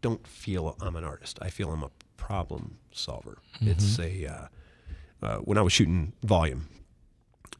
don't 0.00 0.26
feel 0.26 0.76
I'm 0.80 0.96
an 0.96 1.04
artist. 1.04 1.38
I 1.42 1.50
feel 1.50 1.70
I'm 1.72 1.82
a 1.82 1.90
problem 2.16 2.78
solver. 2.92 3.38
Mm-hmm. 3.56 3.68
It's 3.68 3.98
a 3.98 4.26
uh, 4.26 4.46
uh, 5.26 5.36
when 5.38 5.56
I 5.58 5.62
was 5.62 5.72
shooting 5.72 6.12
volume, 6.22 6.68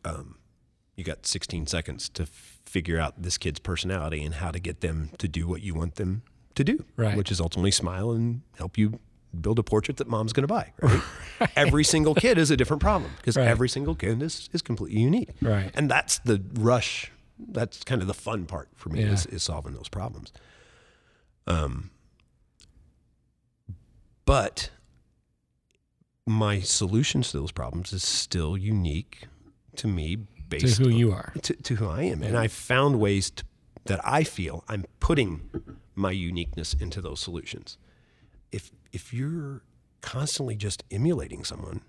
um, 0.04 0.36
you 0.96 1.04
got 1.04 1.26
16 1.26 1.66
seconds 1.66 2.08
to 2.10 2.26
figure 2.26 2.98
out 2.98 3.22
this 3.22 3.38
kid's 3.38 3.60
personality 3.60 4.22
and 4.24 4.34
how 4.36 4.50
to 4.50 4.58
get 4.60 4.80
them 4.80 5.10
to 5.18 5.26
do 5.28 5.46
what 5.46 5.62
you 5.62 5.74
want 5.74 5.94
them 5.96 6.22
to 6.54 6.64
do, 6.64 6.84
Right. 6.96 7.16
which 7.16 7.30
is 7.30 7.40
ultimately 7.40 7.70
smile 7.70 8.10
and 8.10 8.42
help 8.56 8.76
you 8.76 8.98
build 9.40 9.58
a 9.58 9.62
portrait 9.62 9.96
that 9.98 10.08
mom's 10.08 10.32
going 10.32 10.46
to 10.46 10.52
buy. 10.52 10.72
Right? 10.80 11.02
Every 11.56 11.84
single 11.84 12.14
kid 12.14 12.38
is 12.38 12.50
a 12.50 12.56
different 12.56 12.80
problem 12.82 13.12
because 13.18 13.36
Right. 13.36 13.46
every 13.46 13.68
single 13.68 13.94
kid 13.94 14.22
is, 14.22 14.48
is 14.52 14.62
completely 14.62 15.00
unique. 15.00 15.30
Right. 15.42 15.70
And 15.74 15.90
that's 15.90 16.18
the 16.20 16.42
rush. 16.54 17.10
That's 17.38 17.84
kind 17.84 18.00
of 18.00 18.08
the 18.08 18.14
fun 18.14 18.46
part 18.46 18.68
for 18.74 18.88
me 18.88 19.00
Yeah. 19.02 19.12
is, 19.12 19.26
is 19.26 19.42
solving 19.42 19.74
those 19.74 19.88
problems. 19.88 20.32
Um, 21.46 21.90
but 24.24 24.70
my 26.26 26.60
solutions 26.60 27.30
to 27.30 27.38
those 27.40 27.52
problems 27.52 27.92
is 27.92 28.02
still 28.02 28.56
unique 28.56 29.26
to 29.76 29.86
me 29.86 30.16
based 30.48 30.76
To 30.78 30.84
who 30.84 30.88
you 30.90 31.12
are. 31.12 31.32
to, 31.42 31.54
to 31.54 31.74
who 31.76 31.88
I 31.88 32.02
am. 32.04 32.22
And 32.22 32.36
I 32.36 32.48
found 32.48 33.00
ways 33.00 33.30
to, 33.30 33.44
that 33.84 34.00
I 34.04 34.24
feel 34.24 34.64
I'm 34.68 34.84
putting 35.00 35.48
my 35.94 36.10
uniqueness 36.10 36.74
into 36.74 37.00
those 37.00 37.20
solutions. 37.20 37.78
If 38.52 38.70
if 38.92 39.12
you're 39.12 39.62
constantly 40.00 40.56
just 40.56 40.84
emulating 40.90 41.44
someone, 41.44 41.82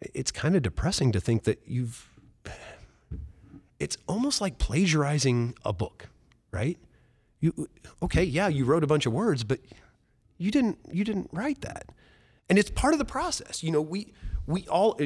it's 0.00 0.30
kind 0.30 0.56
of 0.56 0.62
depressing 0.62 1.12
to 1.12 1.20
think 1.20 1.44
that 1.44 1.60
you've 1.66 2.08
it's 3.78 3.96
almost 4.06 4.40
like 4.40 4.58
plagiarizing 4.58 5.54
a 5.64 5.72
book, 5.72 6.08
right? 6.50 6.78
You 7.40 7.68
okay, 8.02 8.24
yeah, 8.24 8.48
you 8.48 8.64
wrote 8.64 8.84
a 8.84 8.86
bunch 8.86 9.06
of 9.06 9.12
words, 9.12 9.44
but 9.44 9.60
you 10.38 10.50
didn't 10.50 10.78
you 10.90 11.04
didn't 11.04 11.30
write 11.32 11.60
that. 11.62 11.90
And 12.48 12.58
it's 12.58 12.70
part 12.70 12.94
of 12.94 12.98
the 12.98 13.04
process. 13.04 13.62
You 13.62 13.70
know, 13.70 13.82
we 13.82 14.12
we 14.46 14.66
all 14.68 14.98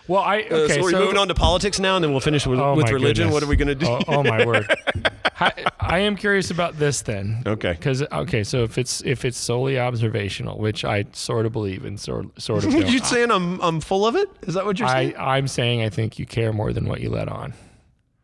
Well, 0.07 0.21
I 0.21 0.41
Uh, 0.41 0.55
okay. 0.55 0.75
so 0.75 0.81
we're 0.81 0.91
moving 0.91 1.17
on 1.17 1.27
to 1.29 1.33
politics 1.35 1.79
now, 1.79 1.95
and 1.95 2.03
then 2.03 2.11
we'll 2.11 2.19
finish 2.19 2.45
with, 2.47 2.59
Oh 2.59 2.75
with 2.75 2.89
religion. 2.89 3.27
goodness. 3.27 3.33
What 3.33 3.43
are 3.43 3.47
we 3.47 3.55
going 3.55 3.67
to 3.67 3.75
do? 3.75 3.85
Oh, 3.87 4.01
oh 4.07 4.23
my 4.23 4.45
word! 4.45 4.67
I, 5.39 5.53
I 5.79 5.99
am 5.99 6.15
curious 6.15 6.51
about 6.51 6.77
this 6.77 7.01
then. 7.01 7.41
Okay. 7.45 7.71
Because 7.73 8.03
okay, 8.03 8.43
so 8.43 8.63
if 8.63 8.77
it's 8.77 9.01
if 9.05 9.25
it's 9.25 9.37
solely 9.37 9.79
observational, 9.79 10.57
which 10.59 10.85
I 10.85 11.05
sort 11.13 11.45
of 11.45 11.51
believe 11.51 11.85
and 11.85 11.99
sort 11.99 12.39
sort 12.41 12.63
of 12.65 12.73
you 12.73 12.99
saying 12.99 13.31
I'm 13.31 13.59
I'm 13.61 13.79
full 13.81 14.05
of 14.05 14.15
it? 14.15 14.29
Is 14.43 14.53
that 14.53 14.65
what 14.65 14.77
you're 14.79 14.87
saying? 14.89 15.15
I 15.15 15.37
I'm 15.37 15.47
saying 15.47 15.81
I 15.81 15.89
think 15.89 16.19
you 16.19 16.25
care 16.25 16.53
more 16.53 16.73
than 16.73 16.87
what 16.87 17.01
you 17.01 17.09
let 17.09 17.27
on. 17.27 17.53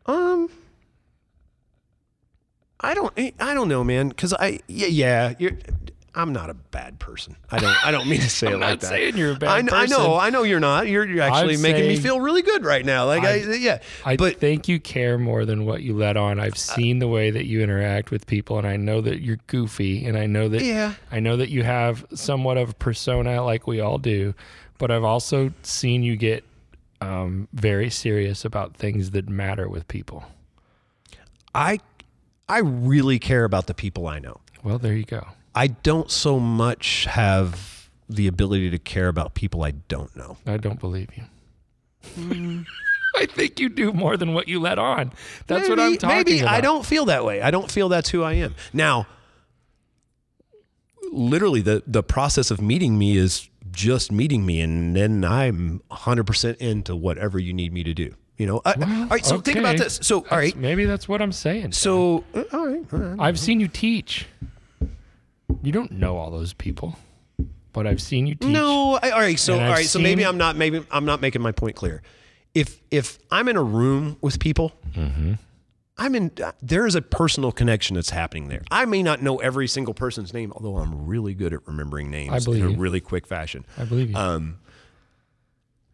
Um, 0.06 0.50
I 2.80 2.94
don't. 2.94 3.14
I 3.18 3.54
don't 3.54 3.68
know, 3.68 3.84
man. 3.84 4.10
Because 4.10 4.34
I, 4.34 4.60
yeah, 4.68 4.88
yeah, 4.88 5.34
you're. 5.40 5.52
I'm 6.18 6.34
not 6.34 6.50
a 6.50 6.56
bad 6.56 6.98
person. 6.98 7.36
I 7.52 7.60
don't. 7.60 7.86
I 7.86 7.92
don't 7.92 8.08
mean 8.10 8.22
to 8.22 8.30
say 8.30 8.48
it 8.48 8.54
I'm 8.56 8.60
like 8.60 8.70
not 8.70 8.80
that. 8.82 8.88
saying 8.88 9.18
you're 9.18 9.34
a 9.34 9.36
bad 9.36 9.50
I, 9.50 9.62
kn- 9.62 9.74
I 9.74 9.86
know. 9.86 9.98
person. 9.98 10.12
I 10.20 10.30
know 10.32 10.42
you're 10.44 10.60
not. 10.60 10.88
You're, 10.88 11.08
you're 11.08 11.22
actually 11.22 11.56
I'm 11.56 11.62
making 11.62 11.88
me 11.88 11.96
feel 11.98 12.20
really 12.20 12.42
good 12.42 12.66
right 12.66 12.84
now. 12.84 13.06
Like 13.06 13.24
I, 13.24 13.36
yeah. 13.36 13.80
I 14.04 14.16
but 14.18 14.40
think 14.40 14.68
you 14.68 14.80
care 14.80 15.20
more 15.20 15.46
than 15.46 15.66
what 15.66 15.84
you 15.84 15.96
let 15.96 16.18
on. 16.18 16.40
I've 16.40 16.58
seen 16.58 16.98
the 16.98 17.08
way 17.08 17.30
that 17.30 17.46
you 17.46 17.62
interact 17.62 18.10
with 18.10 18.26
people, 18.26 18.58
and 18.58 18.66
I 18.66 18.78
know 18.78 19.00
that 19.02 19.22
you're 19.22 19.40
goofy, 19.48 20.06
and 20.06 20.18
I 20.18 20.26
know 20.26 20.50
that 20.50 20.64
yeah, 20.64 20.96
I 21.12 21.20
know 21.20 21.38
that 21.38 21.50
you 21.50 21.62
have 21.64 22.04
somewhat 22.16 22.58
of 22.58 22.72
a 22.72 22.74
persona 22.74 23.44
like 23.44 23.68
we 23.68 23.80
all 23.80 24.00
do, 24.00 24.34
but 24.80 24.90
I've 24.90 25.04
also 25.04 25.54
seen 25.62 26.02
you 26.02 26.16
get 26.18 26.44
um, 27.00 27.48
very 27.54 27.92
serious 27.92 28.44
about 28.44 28.76
things 28.76 29.12
that 29.12 29.30
matter 29.30 29.70
with 29.70 29.88
people. 29.88 30.24
I, 31.54 31.80
I 32.50 32.60
really 32.60 33.20
care 33.20 33.44
about 33.44 33.68
the 33.68 33.74
people 33.74 34.08
I 34.08 34.20
know. 34.20 34.40
Well, 34.64 34.80
there 34.80 34.94
you 34.94 35.06
go. 35.06 35.28
I 35.58 35.68
don't 35.68 36.12
so 36.12 36.40
much 36.40 37.06
have 37.06 37.90
the 38.08 38.28
ability 38.28 38.70
to 38.70 38.78
care 38.80 39.08
about 39.08 39.34
people 39.34 39.64
I 39.64 39.72
don't 39.72 40.16
know. 40.16 40.38
I 40.46 40.58
don't 40.58 40.80
believe 40.80 41.10
you. 41.16 41.24
I 43.16 43.26
think 43.26 43.60
you 43.60 43.68
do 43.70 43.92
more 43.92 44.16
than 44.18 44.34
what 44.36 44.48
you 44.48 44.60
let 44.60 44.78
on. 44.78 45.12
That's 45.48 45.68
what 45.68 45.80
I'm 45.80 45.88
Maybe- 45.92 45.98
talking 45.98 46.18
maybe 46.18 46.40
about. 46.42 46.54
I 46.54 46.62
don't 46.62 46.86
feel 46.86 47.06
that 47.06 47.26
way. 47.26 47.42
I 47.42 47.50
don't 47.52 47.72
feel 47.72 47.90
that's 47.90 48.10
who 48.10 48.22
I 48.24 48.34
am. 48.34 48.54
Now, 48.74 49.08
literally, 51.12 51.62
the 51.62 51.84
the 51.88 52.04
process 52.04 52.52
of 52.52 52.62
meeting 52.62 52.98
me 52.98 53.18
is 53.18 53.50
just 53.72 54.12
meeting 54.12 54.46
me, 54.46 54.62
and 54.62 54.96
then 54.96 55.24
I'm 55.26 55.82
100 55.88 56.26
percent 56.26 56.60
into 56.60 56.96
whatever 56.96 57.40
you 57.40 57.54
need 57.54 57.74
me 57.74 57.84
to 57.84 57.94
do. 57.94 58.14
You 58.38 58.46
know. 58.46 58.62
I- 58.64 58.76
Well, 58.78 59.02
all 59.02 59.08
right. 59.08 59.26
So 59.26 59.40
think 59.42 59.58
about 59.58 59.78
this. 59.78 60.00
So 60.04 60.18
all 60.18 60.24
That's- 60.38 60.56
Maybe 60.56 60.86
that's 60.86 61.08
what 61.10 61.22
I'm 61.22 61.32
saying. 61.32 61.72
So 61.72 62.24
uh, 62.36 62.44
all 62.54 62.68
right. 62.68 62.86
all 62.94 63.00
right. 63.00 63.20
I've 63.20 63.40
seen 63.40 63.60
you 63.60 63.68
teach. 63.68 64.28
You 65.68 65.74
don't 65.74 65.92
know 65.92 66.16
all 66.16 66.32
those 66.32 66.54
people, 66.54 66.98
but 67.74 67.86
I've 67.86 68.02
seen 68.02 68.26
you 68.26 68.36
teach. 68.36 68.48
No, 68.48 68.98
I, 69.04 69.10
all 69.10 69.20
right. 69.20 69.38
So 69.38 69.60
all 69.60 69.76
So 69.84 70.00
maybe 70.00 70.26
I'm 70.26 70.38
not. 70.38 70.56
Maybe 70.56 70.82
I'm 70.90 71.04
not 71.04 71.20
making 71.20 71.42
my 71.42 71.52
point 71.52 71.76
clear. 71.76 72.02
If 72.56 72.80
if 72.90 73.20
I'm 73.30 73.50
in 73.50 73.58
a 73.58 73.64
room 73.64 74.16
with 74.22 74.40
people, 74.40 74.72
Mm-hmm. 74.96 75.34
I'm 75.98 76.16
in. 76.16 76.32
There 76.62 76.88
is 76.88 76.96
a 76.96 77.02
personal 77.02 77.52
connection 77.52 77.96
that's 77.96 78.12
happening 78.12 78.48
there. 78.48 78.62
I 78.72 78.86
may 78.86 79.04
not 79.04 79.22
know 79.22 79.40
every 79.40 79.68
single 79.68 79.94
person's 79.94 80.34
name, 80.34 80.54
although 80.54 80.78
I'm 80.78 81.06
really 81.06 81.34
good 81.34 81.52
at 81.54 81.68
remembering 81.68 82.10
names 82.10 82.32
I 82.32 82.40
believe 82.40 82.64
in 82.64 82.70
a 82.70 82.72
you. 82.72 82.78
really 82.78 83.02
quick 83.02 83.28
fashion. 83.28 83.66
I 83.78 83.84
believe 83.84 84.12
you. 84.12 84.16
Um, 84.16 84.60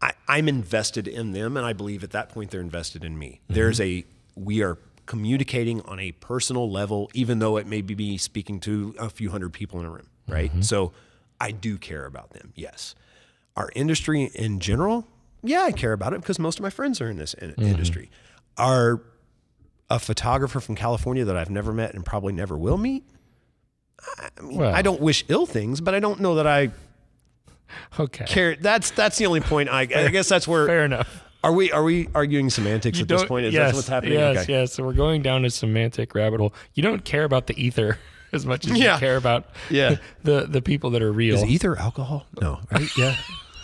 I, 0.03 0.12
I'm 0.27 0.47
invested 0.47 1.07
in 1.07 1.31
them, 1.31 1.57
and 1.57 1.65
I 1.65 1.73
believe 1.73 2.03
at 2.03 2.12
that 2.12 2.29
point 2.29 2.51
they're 2.51 2.62
invested 2.62 3.03
in 3.03 3.17
me. 3.17 3.41
Mm-hmm. 3.45 3.53
There's 3.55 3.81
a 3.81 4.05
we 4.36 4.62
are 4.62 4.77
communicating 5.05 5.81
on 5.81 5.99
a 5.99 6.11
personal 6.13 6.69
level, 6.71 7.09
even 7.13 7.39
though 7.39 7.57
it 7.57 7.67
may 7.67 7.81
be 7.81 7.95
me 7.95 8.17
speaking 8.17 8.59
to 8.61 8.95
a 8.99 9.09
few 9.09 9.29
hundred 9.29 9.53
people 9.53 9.79
in 9.79 9.85
a 9.85 9.89
room, 9.89 10.07
right? 10.27 10.49
Mm-hmm. 10.51 10.61
So 10.61 10.93
I 11.39 11.51
do 11.51 11.77
care 11.77 12.05
about 12.05 12.31
them. 12.31 12.53
Yes, 12.55 12.95
our 13.55 13.69
industry 13.75 14.31
in 14.33 14.59
general, 14.59 15.05
yeah, 15.43 15.63
I 15.63 15.71
care 15.71 15.93
about 15.93 16.13
it 16.13 16.21
because 16.21 16.39
most 16.39 16.57
of 16.59 16.63
my 16.63 16.69
friends 16.69 17.01
are 17.01 17.09
in 17.09 17.17
this 17.17 17.33
in- 17.33 17.51
Mm-hmm. 17.51 17.63
industry. 17.63 18.09
Are 18.57 19.01
a 19.89 19.99
photographer 19.99 20.59
from 20.59 20.75
California 20.75 21.25
that 21.25 21.35
I've 21.35 21.49
never 21.49 21.73
met 21.73 21.93
and 21.93 22.05
probably 22.05 22.33
never 22.33 22.57
will 22.57 22.77
meet. 22.77 23.03
I 24.17 24.41
mean, 24.41 24.57
Well. 24.57 24.73
I 24.73 24.81
don't 24.81 25.01
wish 25.01 25.25
ill 25.27 25.45
things, 25.45 25.81
but 25.81 25.93
I 25.93 25.99
don't 25.99 26.19
know 26.19 26.35
that 26.35 26.47
I 26.47 26.71
okay. 27.99 28.25
care. 28.25 28.55
That's 28.55 28.91
that's 28.91 29.17
the 29.17 29.25
only 29.25 29.41
point. 29.41 29.69
I, 29.69 29.81
I 29.81 30.07
guess 30.09 30.29
that's 30.29 30.47
where 30.47 30.65
Fair 30.73 30.85
enough. 30.85 31.23
Are 31.43 31.51
we 31.51 31.71
are 31.71 31.84
we 31.84 32.08
arguing 32.15 32.49
semantics 32.49 33.01
at 33.01 33.08
this 33.08 33.25
point? 33.25 33.45
Is 33.45 33.53
yes, 33.53 33.71
that 33.71 33.75
what's 33.75 33.88
happening? 33.88 34.13
Yes, 34.19 34.43
okay. 34.43 34.53
yes. 34.53 34.73
So 34.73 34.84
we're 34.84 34.93
going 34.93 35.21
down 35.21 35.45
a 35.45 35.49
semantic 35.49 36.15
rabbit 36.15 36.39
hole. 36.39 36.53
You 36.73 36.84
don't 36.84 37.03
care 37.03 37.23
about 37.25 37.47
the 37.47 37.62
ether 37.62 37.99
as 38.32 38.45
much 38.45 38.65
as 38.65 38.77
Yeah. 38.77 38.93
you 38.95 38.99
care 38.99 39.17
about 39.17 39.45
Yeah. 39.69 39.97
the 40.23 40.45
the 40.47 40.62
people 40.62 40.89
that 40.91 41.01
are 41.01 41.12
real. 41.12 41.36
Is 41.36 41.43
ether 41.43 41.77
alcohol? 41.77 42.25
No, 42.41 42.60
right? 42.71 42.97
yeah. 42.97 43.15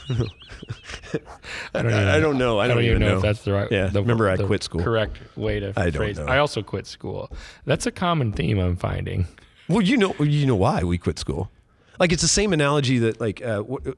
I 0.09 1.81
don't, 1.83 1.85
even, 1.91 1.93
I 2.07 2.19
don't 2.19 2.37
know. 2.39 2.59
I 2.59 2.67
don't, 2.67 2.81
even 2.83 2.99
know, 2.99 3.09
know 3.09 3.15
if 3.17 3.21
that's 3.21 3.43
the 3.43 3.53
right. 3.53 3.71
Yeah. 3.71 3.87
the, 3.87 4.01
Remember, 4.01 4.27
I 4.27 4.35
the 4.37 4.45
quit 4.45 4.63
school. 4.63 4.81
Correct 4.83 5.17
way 5.37 5.59
to 5.59 5.71
I 5.77 5.91
don't 5.91 6.15
know. 6.17 6.25
I 6.25 6.39
also 6.39 6.63
quit 6.63 6.87
school. 6.87 7.31
That's 7.65 7.85
a 7.85 7.91
common 7.91 8.31
theme 8.33 8.57
I'm 8.59 8.75
finding. 8.75 9.27
Well, 9.67 9.81
you 9.81 9.97
know, 9.97 10.15
you 10.19 10.47
know 10.47 10.55
why 10.55 10.83
we 10.83 10.97
quit 10.97 11.19
school. 11.19 11.51
Like 11.99 12.13
it's 12.13 12.21
the 12.21 12.27
same 12.29 12.53
analogy 12.53 12.99
that, 12.99 13.19
like, 13.19 13.41
uh, 13.41 13.57
w- 13.57 13.93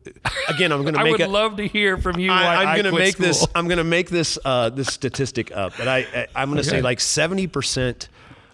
again, 0.50 0.72
I'm 0.72 0.82
going 0.82 0.94
to 0.96 1.00
make. 1.04 1.08
I 1.08 1.12
would 1.12 1.22
it. 1.22 1.28
love 1.30 1.58
to 1.58 1.68
hear 1.68 1.98
from 1.98 2.18
you. 2.20 2.32
I, 2.32 2.64
I'm 2.66 2.82
going 2.82 2.92
to 2.94 3.00
make 3.00 3.18
this. 3.18 3.46
I'm 3.54 3.68
going 3.68 3.78
to 3.78 3.84
make 3.84 4.10
this 4.10 4.40
uh, 4.44 4.70
this 4.70 4.88
statistic 4.88 5.52
up, 5.56 5.74
but 5.78 5.88
I, 5.88 6.00
I 6.00 6.28
I'm 6.36 6.50
going 6.50 6.58
to 6.64 6.68
say 6.70 6.82
like 6.82 7.00
70 7.00 7.46
percent 7.48 8.10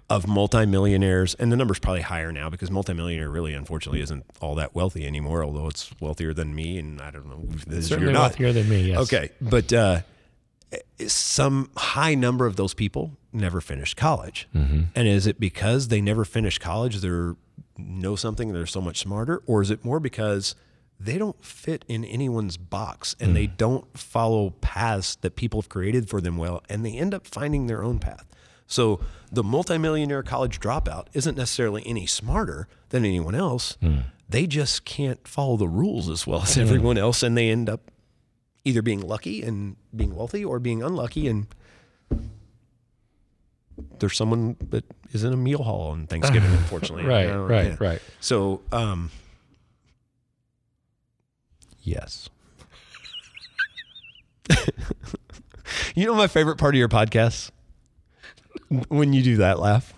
of 0.10 0.28
multimillionaires, 0.28 1.34
and 1.36 1.52
the 1.52 1.56
number's 1.58 1.80
probably 1.80 2.02
higher 2.02 2.32
now 2.32 2.50
because 2.50 2.70
multimillionaire 2.72 3.30
really, 3.30 3.54
unfortunately, 3.54 4.02
isn't 4.02 4.26
all 4.42 4.56
that 4.56 4.76
wealthy 4.76 5.06
anymore. 5.08 5.44
Although 5.44 5.68
it's 5.68 5.92
wealthier 6.02 6.34
than 6.34 6.54
me, 6.54 6.78
and 6.78 7.02
I 7.02 7.12
don't 7.12 7.26
know. 7.28 7.44
if 7.54 7.66
This 7.66 7.88
Certainly 7.88 8.06
you're 8.06 8.14
not. 8.14 8.22
wealthier 8.40 8.52
than 8.54 8.70
me. 8.70 8.82
Yes. 8.90 9.00
Okay, 9.00 9.30
but 9.42 9.72
uh, 9.72 10.02
some 11.08 11.70
high 11.78 12.16
number 12.16 12.46
of 12.46 12.56
those 12.56 12.74
people 12.74 13.12
never 13.32 13.62
finished 13.62 13.96
college, 13.98 14.48
and 14.54 14.90
is 15.08 15.28
it 15.28 15.40
because 15.40 15.88
they 15.90 16.02
never 16.02 16.26
finished 16.26 16.60
college? 16.60 16.98
They 16.98 17.10
know 17.78 18.16
something. 18.16 18.54
They're 18.54 18.66
so 18.66 18.82
much 18.82 19.00
smarter, 19.00 19.42
or 19.46 19.62
is 19.62 19.72
it 19.72 19.84
more 19.84 20.00
because 20.00 20.56
they 21.00 21.18
don't 21.18 21.44
fit 21.44 21.86
in 21.88 22.04
anyone's 22.04 22.58
box 22.58 23.16
and 23.20 23.36
they 23.36 23.48
mm. 23.48 23.58
don't 23.58 23.98
follow 23.98 24.52
paths 24.62 25.16
that 25.18 25.36
people 25.36 25.62
have 25.62 25.70
created 25.70 26.10
for 26.10 26.20
them 26.22 26.38
well, 26.38 26.64
and 26.70 26.86
they 26.86 26.94
end 26.94 27.14
up 27.14 27.28
finding 27.28 27.68
their 27.68 27.84
own 27.84 28.00
path. 28.00 28.26
So 28.66 29.00
the 29.32 29.44
multimillionaire 29.44 30.24
college 30.24 30.60
dropout 30.60 31.08
isn't 31.14 31.38
necessarily 31.38 31.84
any 31.86 32.06
smarter 32.06 32.68
than 32.90 33.06
anyone 33.06 33.36
else. 33.36 33.78
Hmm. 33.82 34.00
They 34.30 34.46
just 34.46 34.84
can't 34.84 35.26
follow 35.26 35.56
the 35.56 35.70
rules 35.70 36.10
as 36.10 36.28
well 36.28 36.42
as 36.42 36.58
everyone 36.58 36.98
hmm. 36.98 37.04
else, 37.04 37.24
and 37.24 37.38
they 37.38 37.50
end 37.50 37.70
up 37.70 37.92
either 38.66 38.82
being 38.82 39.00
lucky 39.00 39.42
and 39.42 39.78
being 39.96 40.14
wealthy 40.14 40.44
or 40.44 40.60
being 40.60 40.84
unlucky 40.84 41.28
and 41.28 41.48
there's 44.00 44.16
someone 44.18 44.56
that 44.70 44.86
is 45.12 45.24
in 45.24 45.34
a 45.34 45.38
meal 45.38 45.64
hall 45.64 45.92
on 45.92 46.08
Thanksgiving, 46.08 46.52
unfortunately. 46.54 47.06
Right. 47.06 47.28
You 47.28 47.34
know, 47.34 47.46
right. 47.46 47.66
yeah. 47.68 47.78
Right. 47.80 48.02
So, 48.20 48.62
um, 48.72 49.12
yes. 51.82 52.30
you 55.96 56.06
know 56.06 56.16
my 56.16 56.28
favorite 56.28 56.58
part 56.58 56.76
of 56.76 56.80
your 56.80 56.90
podcast? 56.90 57.52
When 58.90 59.14
you 59.14 59.22
do 59.22 59.38
that 59.38 59.60
laugh. 59.60 59.94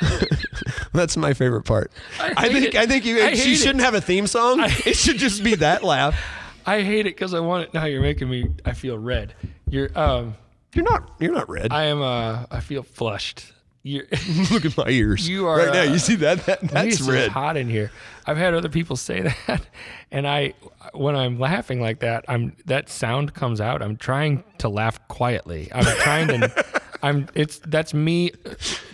That's 0.92 1.16
my 1.16 1.34
favorite 1.34 1.62
part. 1.62 1.90
I, 2.18 2.48
hate 2.48 2.52
think 2.52 2.66
it. 2.66 2.74
I 2.76 2.86
think 2.86 3.04
you 3.04 3.16
I 3.16 3.30
you 3.30 3.36
hate 3.36 3.52
it. 3.52 3.56
shouldn't 3.56 3.80
have 3.80 3.94
a 3.94 4.00
theme 4.00 4.26
song. 4.26 4.60
it 4.60 4.96
should 4.96 5.18
just 5.18 5.42
be 5.42 5.54
that 5.56 5.82
laugh. 5.82 6.18
I 6.64 6.82
hate 6.82 7.00
it 7.06 7.16
because 7.16 7.34
I 7.34 7.40
want 7.40 7.64
it 7.64 7.74
now. 7.74 7.84
You're 7.84 8.02
making 8.02 8.28
me. 8.30 8.46
I 8.64 8.72
feel 8.72 8.98
red. 8.98 9.34
You're. 9.68 9.90
Um. 9.98 10.36
You're 10.74 10.84
not 10.84 11.10
you're 11.18 11.32
not 11.32 11.48
red. 11.48 11.72
I 11.72 11.84
am. 11.84 12.00
Uh. 12.02 12.46
I 12.50 12.60
feel 12.60 12.82
flushed. 12.82 13.52
You're. 13.82 14.04
Look 14.50 14.64
at 14.64 14.76
my 14.76 14.88
ears. 14.88 15.28
You 15.28 15.46
are, 15.48 15.58
right 15.58 15.72
now. 15.72 15.80
uh, 15.80 15.84
You 15.84 15.98
see 15.98 16.14
that? 16.16 16.46
that 16.46 16.60
that's 16.62 17.00
It's 17.00 17.00
red. 17.02 17.30
hot 17.30 17.56
in 17.56 17.68
here. 17.68 17.90
I've 18.26 18.36
had 18.36 18.54
other 18.54 18.68
people 18.68 18.94
say 18.96 19.20
that, 19.46 19.66
and 20.12 20.26
I, 20.28 20.54
when 20.94 21.16
I'm 21.16 21.38
laughing 21.40 21.80
like 21.80 21.98
that, 22.00 22.24
I'm 22.28 22.56
that 22.66 22.88
sound 22.88 23.34
comes 23.34 23.60
out. 23.60 23.82
I'm 23.82 23.96
trying 23.96 24.44
to 24.58 24.68
laugh 24.68 24.98
quietly. 25.08 25.68
I'm 25.74 25.84
trying 26.02 26.28
to. 26.28 26.64
I'm. 27.02 27.28
It's 27.34 27.58
that's 27.58 27.92
me 27.92 28.30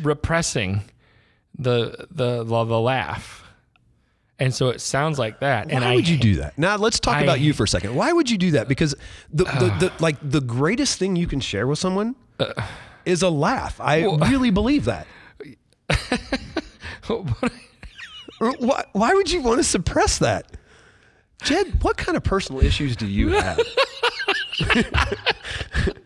repressing 0.02 0.82
the 1.58 2.06
the 2.10 2.44
the, 2.44 2.64
the 2.64 2.80
laugh, 2.80 3.44
and 4.38 4.54
so 4.54 4.68
it 4.68 4.80
sounds 4.80 5.18
like 5.18 5.40
that. 5.40 5.70
and 5.70 5.84
Why 5.84 5.92
I 5.92 5.94
would 5.96 6.08
you 6.08 6.16
do 6.16 6.36
that? 6.36 6.56
Now 6.58 6.76
let's 6.76 7.00
talk 7.00 7.16
I- 7.16 7.22
about 7.22 7.40
you 7.40 7.52
for 7.52 7.64
a 7.64 7.68
second. 7.68 7.94
Why 7.94 8.12
would 8.12 8.30
you 8.30 8.38
do 8.38 8.52
that? 8.52 8.68
Because 8.68 8.94
the, 9.32 9.44
the, 9.44 9.76
the 9.80 9.92
like 10.00 10.16
the 10.22 10.40
greatest 10.40 10.98
thing 10.98 11.16
you 11.16 11.26
can 11.26 11.40
share 11.40 11.66
with 11.66 11.78
someone 11.78 12.14
Uh, 12.38 12.52
is 13.04 13.22
a 13.22 13.30
laugh. 13.30 13.80
I 13.80 14.02
really 14.30 14.50
believe 14.50 14.84
that. 14.86 15.06
Or 18.40 18.52
Why, 18.58 18.84
why 18.92 19.14
would 19.14 19.30
you 19.32 19.40
want 19.42 19.58
to 19.58 19.64
suppress 19.64 20.18
that? 20.18 20.52
Jed, 21.42 21.82
what 21.82 21.96
kind 21.96 22.16
of 22.16 22.22
personal 22.22 22.62
issues 22.62 22.94
do 22.94 23.06
you 23.06 23.30
have? 23.30 23.58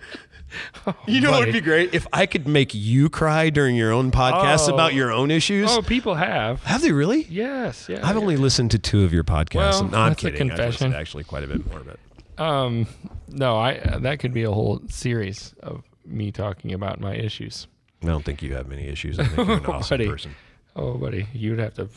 you 1.06 1.20
know 1.20 1.30
what 1.30 1.44
would 1.44 1.52
be 1.52 1.60
great 1.60 1.94
if 1.94 2.06
I 2.12 2.26
could 2.26 2.46
make 2.46 2.74
you 2.74 3.08
cry 3.08 3.50
during 3.50 3.76
your 3.76 3.92
own 3.92 4.10
podcast 4.10 4.68
Oh. 4.70 4.74
about 4.74 4.94
your 4.94 5.10
own 5.12 5.30
issues. 5.30 5.70
Oh, 5.70 5.82
people 5.82 6.14
have. 6.14 6.62
Have 6.64 6.82
they 6.82 6.92
really? 6.92 7.24
Yes. 7.24 7.88
Yeah. 7.88 8.00
I've 8.02 8.16
only 8.16 8.36
listened 8.36 8.70
to 8.72 8.78
two 8.78 9.04
of 9.04 9.12
your 9.12 9.24
podcasts. 9.24 9.54
Well, 9.80 9.84
no, 9.84 9.98
I'm 9.98 10.08
that's 10.10 10.24
a 10.24 10.30
kidding. 10.30 10.50
I've 10.50 10.58
listened 10.58 10.68
confession. 10.70 10.90
to 10.92 10.98
actually 10.98 11.24
quite 11.24 11.44
a 11.44 11.46
bit 11.46 11.66
more, 11.70 11.80
but 11.80 12.42
Um. 12.44 12.86
No. 13.28 13.56
I. 13.56 13.76
Uh, 13.78 13.98
that 14.00 14.18
could 14.18 14.32
be 14.34 14.42
a 14.42 14.50
whole 14.52 14.80
series 14.88 15.54
of 15.62 15.84
me 16.04 16.32
talking 16.32 16.72
about 16.72 17.00
my 17.00 17.14
issues. 17.14 17.66
I 18.02 18.06
don't 18.06 18.24
think 18.24 18.42
you 18.42 18.54
have 18.54 18.66
many 18.68 18.88
issues. 18.88 19.18
I 19.18 19.24
think 19.24 19.48
you're 19.48 19.56
an 19.58 19.66
awesome 19.66 19.98
Buddy. 19.98 20.08
person. 20.08 20.34
Oh, 20.74 20.94
buddy, 20.94 21.28
you'd 21.34 21.58
have 21.58 21.74
to 21.74 21.88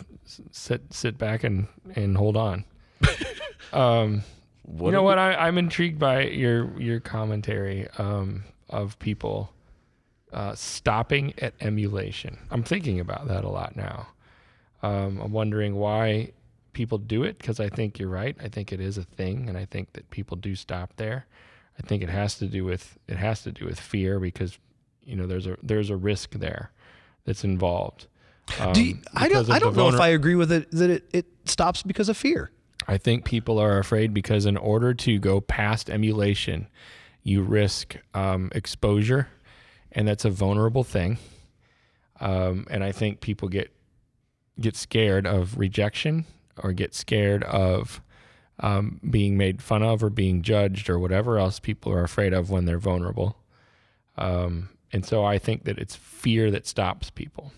sit 0.52 0.82
sit 0.94 1.18
back 1.18 1.44
and 1.44 1.68
and 1.96 2.16
hold 2.18 2.36
on. 2.38 2.66
um, 3.74 4.24
you 4.68 4.92
know 4.92 5.04
what? 5.04 5.18
I, 5.20 5.34
I'm 5.36 5.58
intrigued 5.58 6.00
by 6.00 6.24
your 6.24 6.80
your 6.80 7.00
commentary 7.00 7.88
um, 7.98 8.44
of 8.70 8.98
people 9.00 9.52
uh, 10.34 10.56
stopping 10.56 11.34
at 11.40 11.54
emulation. 11.62 12.38
I'm 12.52 12.64
thinking 12.64 13.00
about 13.00 13.28
that 13.28 13.44
a 13.44 13.50
lot 13.50 13.76
now. 13.76 14.08
Um, 14.84 15.20
I'm 15.22 15.32
wondering 15.32 15.76
why 15.76 16.32
people 16.74 16.98
do 16.98 17.24
it 17.24 17.38
because 17.38 17.60
I 17.60 17.70
think 17.70 17.98
you're 17.98 18.10
right. 18.10 18.36
I 18.42 18.50
think 18.50 18.72
it 18.72 18.80
is 18.80 18.98
a 18.98 19.04
thing, 19.04 19.50
and 19.50 19.58
I 19.58 19.66
think 19.66 19.94
that 19.94 20.10
people 20.10 20.38
do 20.38 20.56
stop 20.56 20.94
there. 20.98 21.26
I 21.80 21.88
think 21.88 22.04
it 22.04 22.10
has 22.10 22.38
to 22.40 22.48
do 22.48 22.64
with 22.64 22.98
it 23.08 23.18
has 23.18 23.44
to 23.44 23.52
do 23.52 23.66
with 23.66 23.80
fear 23.80 24.20
because 24.20 24.58
you 25.04 25.16
know 25.16 25.28
there's 25.28 25.48
a 25.48 25.58
there's 25.64 25.90
a 25.90 25.96
risk 25.96 26.32
there 26.32 26.72
that's 27.26 27.44
involved. 27.44 28.08
Um, 28.60 28.74
Do 28.74 28.84
you, 28.84 28.98
I 29.14 29.28
don't. 29.28 29.50
I 29.50 29.60
don't 29.60 29.76
know 29.76 29.90
if 29.90 30.00
I 30.00 30.10
agree 30.10 30.36
with 30.36 30.52
it 30.52 30.70
that 30.72 30.90
it, 30.90 31.10
it 31.12 31.26
stops 31.46 31.82
because 31.82 32.10
of 32.10 32.18
fear. 32.18 32.52
I 32.88 32.98
think 32.98 33.26
people 33.26 33.58
are 33.60 33.80
afraid 33.80 34.14
because 34.14 34.46
in 34.46 34.58
order 34.58 34.94
to 34.94 35.18
go 35.20 35.42
past 35.42 35.90
emulation, 35.90 36.68
you 37.24 37.42
risk 37.42 37.98
um, 38.14 38.52
exposure, 38.54 39.28
and 39.92 40.08
that's 40.08 40.26
a 40.26 40.30
vulnerable 40.30 40.84
thing. 40.84 41.18
Um, 42.20 42.66
and 42.70 42.84
I 42.84 42.92
think 42.92 43.22
people 43.22 43.50
get 43.50 43.72
get 44.60 44.76
scared 44.76 45.26
of 45.28 45.58
rejection 45.58 46.26
or 46.64 46.72
get 46.72 46.94
scared 46.94 47.44
of 47.44 48.02
um, 48.62 49.02
being 49.10 49.36
made 49.38 49.62
fun 49.62 49.84
of 49.84 50.02
or 50.02 50.10
being 50.10 50.42
judged 50.42 50.90
or 50.90 50.98
whatever 50.98 51.38
else 51.38 51.60
people 51.60 51.92
are 51.92 52.04
afraid 52.04 52.32
of 52.34 52.50
when 52.50 52.64
they're 52.64 52.78
vulnerable. 52.80 53.38
Um, 54.18 54.70
and 54.94 55.06
so 55.06 55.26
I 55.26 55.38
think 55.40 55.66
that 55.66 55.78
it's 55.78 55.96
fear 55.96 56.52
that 56.52 56.66
stops 56.66 57.10
people 57.10 57.52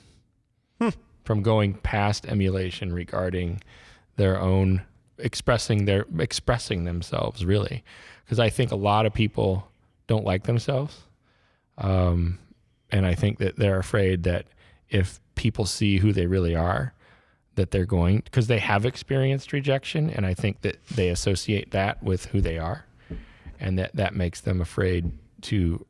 Hmm. 0.82 0.90
from 1.24 1.44
going 1.44 1.76
past 1.76 2.26
emulation 2.26 2.92
regarding 2.94 3.62
their 4.16 4.40
own 4.40 4.84
expressing 5.20 5.86
their 5.86 6.06
expressing 6.20 6.84
themselves 6.84 7.46
really 7.46 7.84
because 8.24 8.40
I 8.40 8.50
think 8.50 8.72
a 8.72 8.76
lot 8.76 9.06
of 9.06 9.14
people 9.14 9.70
don't 10.08 10.26
like 10.26 10.44
themselves. 10.44 11.04
Um, 11.78 12.40
and 12.92 13.06
I 13.06 13.16
think 13.16 13.40
that 13.40 13.58
they're 13.58 13.80
afraid 13.80 14.24
that 14.24 14.46
if 14.90 15.20
people 15.36 15.66
see 15.66 15.98
who 15.98 16.12
they 16.12 16.26
really 16.26 16.56
are, 16.56 16.94
that 17.56 17.72
they're 17.72 17.86
going 17.86 18.20
because 18.20 18.48
they 18.48 18.60
have 18.60 18.86
experienced 18.86 19.54
rejection, 19.54 20.10
and 20.10 20.26
I 20.26 20.34
think 20.34 20.62
that 20.62 20.78
they 20.88 21.10
associate 21.10 21.72
that 21.72 22.02
with 22.04 22.28
who 22.28 22.42
they 22.42 22.58
are, 22.58 22.86
and 23.60 23.78
that 23.80 23.96
that 23.96 24.16
makes 24.16 24.42
them 24.42 24.62
afraid 24.62 25.12
to 25.44 25.86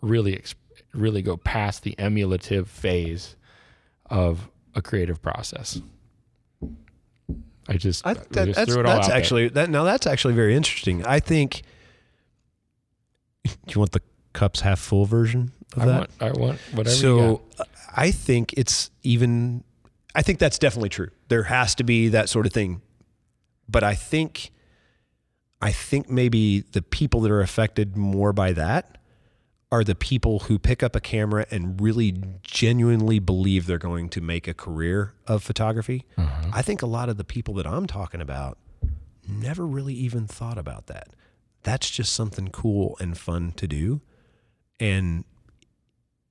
really 0.00 0.42
really 0.92 1.22
go 1.22 1.36
past 1.36 1.82
the 1.82 1.98
emulative 1.98 2.68
phase 2.68 3.36
of 4.06 4.48
a 4.74 4.82
creative 4.82 5.22
process. 5.22 5.80
I 7.68 7.76
just, 7.76 8.06
I, 8.06 8.10
I 8.10 8.14
just 8.14 8.30
that's 8.32 8.70
threw 8.72 8.80
it 8.80 8.86
all 8.86 8.94
that's 8.94 9.06
out 9.06 9.10
there. 9.10 9.16
actually 9.18 9.48
that 9.48 9.70
now 9.70 9.84
that's 9.84 10.06
actually 10.06 10.34
very 10.34 10.54
interesting. 10.54 11.04
I 11.04 11.20
think. 11.20 11.62
Do 13.44 13.52
you 13.68 13.78
want 13.80 13.92
the 13.92 14.02
cups 14.32 14.60
half 14.60 14.78
full 14.78 15.04
version 15.06 15.52
of 15.74 15.82
I 15.82 15.86
that? 15.86 15.98
want, 15.98 16.10
I 16.20 16.30
want 16.32 16.58
whatever. 16.72 16.94
you 16.94 17.00
so 17.00 17.36
got. 17.56 17.60
Uh, 17.60 17.64
I 17.96 18.10
think 18.10 18.52
it's 18.56 18.90
even. 19.02 19.64
I 20.14 20.22
think 20.22 20.38
that's 20.38 20.58
definitely 20.58 20.88
true. 20.88 21.10
There 21.28 21.44
has 21.44 21.74
to 21.76 21.84
be 21.84 22.08
that 22.08 22.28
sort 22.28 22.46
of 22.46 22.52
thing, 22.52 22.80
but 23.68 23.82
I 23.84 23.94
think, 23.94 24.50
I 25.60 25.72
think 25.72 26.08
maybe 26.08 26.60
the 26.60 26.80
people 26.82 27.20
that 27.20 27.30
are 27.30 27.42
affected 27.42 27.96
more 27.96 28.32
by 28.32 28.52
that 28.52 28.96
are 29.72 29.82
the 29.82 29.94
people 29.94 30.40
who 30.40 30.58
pick 30.58 30.82
up 30.82 30.94
a 30.94 31.00
camera 31.00 31.44
and 31.50 31.80
really 31.80 32.14
genuinely 32.42 33.18
believe 33.18 33.66
they're 33.66 33.78
going 33.78 34.08
to 34.08 34.20
make 34.20 34.46
a 34.46 34.54
career 34.54 35.14
of 35.26 35.42
photography. 35.42 36.04
Uh-huh. 36.16 36.50
I 36.52 36.62
think 36.62 36.82
a 36.82 36.86
lot 36.86 37.08
of 37.08 37.16
the 37.16 37.24
people 37.24 37.54
that 37.54 37.66
I'm 37.66 37.86
talking 37.86 38.20
about 38.20 38.58
never 39.28 39.66
really 39.66 39.94
even 39.94 40.26
thought 40.26 40.56
about 40.56 40.86
that. 40.86 41.08
That's 41.64 41.90
just 41.90 42.12
something 42.12 42.48
cool 42.48 42.96
and 43.00 43.18
fun 43.18 43.52
to 43.56 43.66
do. 43.66 44.00
And 44.78 45.24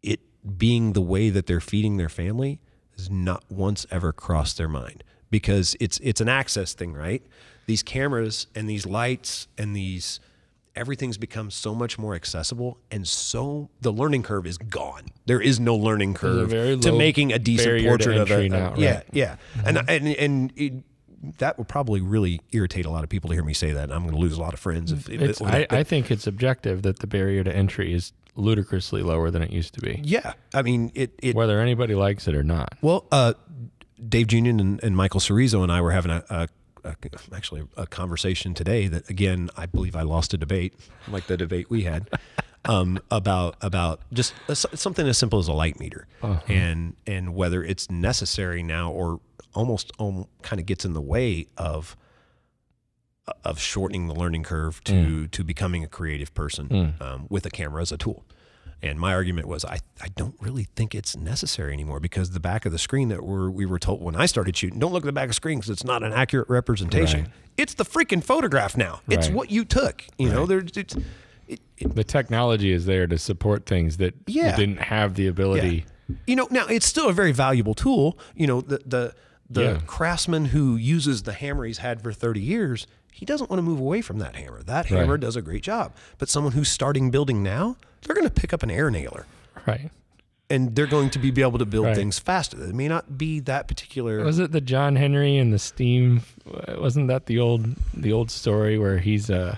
it 0.02 0.22
being 0.58 0.94
the 0.94 1.02
way 1.02 1.30
that 1.30 1.46
they're 1.46 1.60
feeding 1.60 1.98
their 1.98 2.10
family 2.10 2.62
has 2.96 3.10
not 3.10 3.44
once 3.50 3.86
ever 3.92 4.14
crossed 4.14 4.58
their 4.58 4.70
mind 4.70 5.04
because 5.30 5.76
it's 5.82 6.00
it's 6.00 6.22
an 6.22 6.30
access 6.30 6.74
thing, 6.74 6.94
right? 6.94 7.22
These 7.66 7.84
cameras 7.84 8.48
and 8.56 8.70
these 8.70 8.86
lights 8.86 9.50
and 9.58 9.76
these 9.76 10.22
everything's 10.76 11.18
become 11.18 11.50
so 11.52 11.74
much 11.74 11.98
more 11.98 12.16
accessible 12.16 12.78
and 12.92 13.08
so 13.08 13.70
the 13.82 13.92
learning 13.92 14.24
curve 14.24 14.46
is 14.46 14.58
gone. 14.58 15.06
There 15.26 15.42
is 15.42 15.60
no 15.60 15.76
learning 15.76 16.14
curve 16.16 16.50
to 16.82 16.92
making 16.92 17.34
a 17.34 17.40
decent 17.40 17.86
portrait 17.86 18.18
of 18.18 18.32
a, 18.32 18.50
now, 18.50 18.76
yeah, 18.78 18.96
right? 18.96 19.04
yeah. 19.12 19.36
And 19.66 19.78
and 19.90 20.08
and 20.08 20.54
it, 20.56 20.74
that 21.38 21.58
would 21.58 21.68
probably 21.68 22.02
really 22.02 22.42
irritate 22.52 22.86
a 22.86 22.90
lot 22.90 23.04
of 23.04 23.10
people 23.10 23.30
to 23.30 23.34
hear 23.36 23.44
me 23.44 23.54
say 23.54 23.72
that. 23.72 23.92
I'm 23.92 24.04
going 24.04 24.14
to 24.14 24.20
lose 24.20 24.38
a 24.38 24.42
lot 24.42 24.54
of 24.54 24.60
friends 24.60 24.92
if, 24.92 25.10
if 25.10 25.22
It's, 25.22 25.42
I. 25.42 25.66
I 25.70 25.84
think 25.84 26.12
it's 26.12 26.28
objective 26.28 26.84
that 26.84 27.00
the 27.00 27.08
barrier 27.08 27.44
to 27.44 27.56
entry 27.56 27.94
is 27.94 28.14
ludicrously 28.36 29.02
lower 29.02 29.32
than 29.32 29.42
it 29.42 29.50
used 29.50 29.74
to 29.74 29.82
be, 29.82 30.02
yeah, 30.04 30.34
I 30.54 30.62
mean 30.62 30.92
it. 30.94 31.18
it 31.24 31.36
whether 31.36 31.60
anybody 31.60 31.96
likes 31.96 32.28
it 32.28 32.36
or 32.36 32.44
not. 32.44 32.76
Well, 32.82 33.06
uh, 33.12 33.34
Dave 34.08 34.28
Junion 34.28 34.60
and, 34.60 34.84
and 34.84 34.96
Michael 34.96 35.20
Cerezo 35.20 35.64
and 35.64 35.72
I 35.72 35.82
were 35.82 35.92
having 35.92 36.12
a, 36.12 36.24
a, 36.30 36.48
a 36.86 36.96
actually 37.36 37.64
a 37.76 37.88
conversation 37.88 38.54
today 38.54 38.88
that 38.88 39.10
again 39.10 39.50
I 39.58 39.66
believe 39.66 39.96
I 39.96 40.04
lost 40.04 40.34
a 40.34 40.38
debate 40.38 40.74
like 41.08 41.28
the 41.28 41.36
debate 41.38 41.70
we 41.70 41.84
had 41.84 42.10
um, 42.66 43.00
about 43.12 43.56
about 43.62 44.02
just 44.14 44.34
a, 44.48 44.56
something 44.56 45.08
as 45.08 45.18
simple 45.18 45.40
as 45.40 45.48
a 45.48 45.54
light 45.54 45.80
meter. 45.80 46.08
And 46.48 46.96
and 47.06 47.36
whether 47.36 47.64
it's 47.64 47.90
necessary 47.90 48.64
now 48.64 48.92
or 48.92 49.20
almost 49.54 49.92
um, 50.00 50.28
kind 50.42 50.60
of 50.60 50.66
gets 50.66 50.86
in 50.86 50.94
the 50.94 51.02
way 51.02 51.48
of 51.58 51.96
of 53.44 53.60
shortening 53.60 54.08
the 54.08 54.14
learning 54.14 54.44
curve 54.44 54.84
to 54.86 55.28
to 55.28 55.44
becoming 55.44 55.84
a 55.84 55.88
creative 55.88 56.34
person 56.34 56.96
um, 57.02 57.28
with 57.30 57.46
a 57.46 57.50
camera 57.50 57.82
as 57.82 57.92
a 57.92 57.98
tool. 57.98 58.26
And 58.82 59.00
my 59.00 59.14
argument 59.14 59.48
was, 59.48 59.66
I, 59.66 59.80
I 60.02 60.10
don't 60.16 60.36
really 60.40 60.66
think 60.76 60.94
it's 60.94 61.16
necessary 61.16 61.74
anymore 61.74 62.00
because 62.00 62.32
the 62.32 62.40
back 62.40 62.66
of 62.66 62.72
the 62.72 62.78
screen 62.78 63.08
that 63.10 63.24
we're, 63.24 63.50
we 63.50 63.66
were 63.66 63.80
told 63.80 64.02
when 64.02 64.16
I 64.16 64.26
started 64.28 64.56
shooting, 64.56 64.78
don't 64.80 64.92
look 64.94 65.04
at 65.04 65.08
the 65.08 65.12
back 65.14 65.24
of 65.24 65.30
the 65.30 65.34
screen 65.36 65.58
because 65.60 65.72
it's 65.72 65.84
not 65.84 66.04
an 66.04 66.14
accurate 66.14 66.50
representation. 66.50 67.22
Right. 67.24 67.32
It's 67.58 67.74
the 67.74 67.86
freaking 67.86 68.24
photograph 68.24 68.78
now. 68.78 69.02
It's 69.08 69.30
what 69.30 69.50
you 69.50 69.66
took. 69.66 70.04
You 70.18 70.30
know, 70.30 70.46
there's 70.46 70.72
it's, 70.76 70.96
it, 71.48 71.62
it, 71.78 71.96
The 71.96 72.04
technology 72.04 72.72
is 72.72 72.86
there 72.86 73.08
to 73.08 73.18
support 73.18 73.66
things 73.66 73.98
that 73.98 74.14
Yeah. 74.28 74.52
you 74.52 74.58
didn't 74.58 74.82
have 74.82 75.16
the 75.16 75.28
ability. 75.28 75.86
you 76.28 76.36
know, 76.36 76.48
now 76.52 76.68
it's 76.68 76.86
still 76.86 77.10
a 77.10 77.14
very 77.14 77.32
valuable 77.32 77.74
tool. 77.74 78.20
You 78.36 78.46
know, 78.48 78.62
the 78.62 78.80
the 78.86 79.14
the 79.50 79.62
Yeah. 79.64 79.80
craftsman 79.88 80.46
who 80.46 80.76
uses 80.76 81.24
the 81.24 81.34
hammer 81.34 81.66
he's 81.66 81.78
had 81.80 82.02
for 82.04 82.12
30 82.12 82.40
years, 82.42 82.88
he 83.16 83.26
doesn't 83.26 83.50
want 83.50 83.58
to 83.60 83.64
move 83.64 83.80
away 83.80 84.02
from 84.02 84.20
that 84.20 84.36
hammer. 84.36 84.62
That 84.64 84.88
hammer 84.88 85.14
Right. 85.14 85.20
does 85.22 85.36
a 85.38 85.42
great 85.42 85.64
job. 85.64 85.94
But 86.18 86.28
someone 86.30 86.52
who's 86.54 86.70
starting 86.70 87.12
building 87.12 87.42
now, 87.42 87.78
they're 88.04 88.16
going 88.16 88.28
to 88.28 88.34
pick 88.42 88.54
up 88.54 88.62
an 88.62 88.70
air 88.70 88.92
nailer. 88.92 89.26
Right. 89.66 89.90
and 90.48 90.76
they're 90.76 90.86
going 90.86 91.10
to 91.10 91.18
be, 91.18 91.32
be 91.32 91.42
able 91.42 91.58
to 91.58 91.66
build 91.66 91.88
Right. 91.88 91.96
things 91.96 92.20
faster. 92.20 92.62
It 92.64 92.76
may 92.76 92.88
not 92.88 93.18
be 93.18 93.40
that 93.42 93.68
particular. 93.68 94.24
Was 94.24 94.38
it 94.38 94.52
the 94.52 94.62
John 94.62 94.96
Henry 94.96 95.38
and 95.38 95.52
the 95.52 95.58
steam? 95.58 96.22
Wasn't 96.78 97.08
that 97.08 97.26
the 97.26 97.40
old 97.40 97.66
the 97.96 98.12
old 98.14 98.30
story 98.30 98.78
where 98.78 99.00
he's 99.00 99.30
uh 99.32 99.58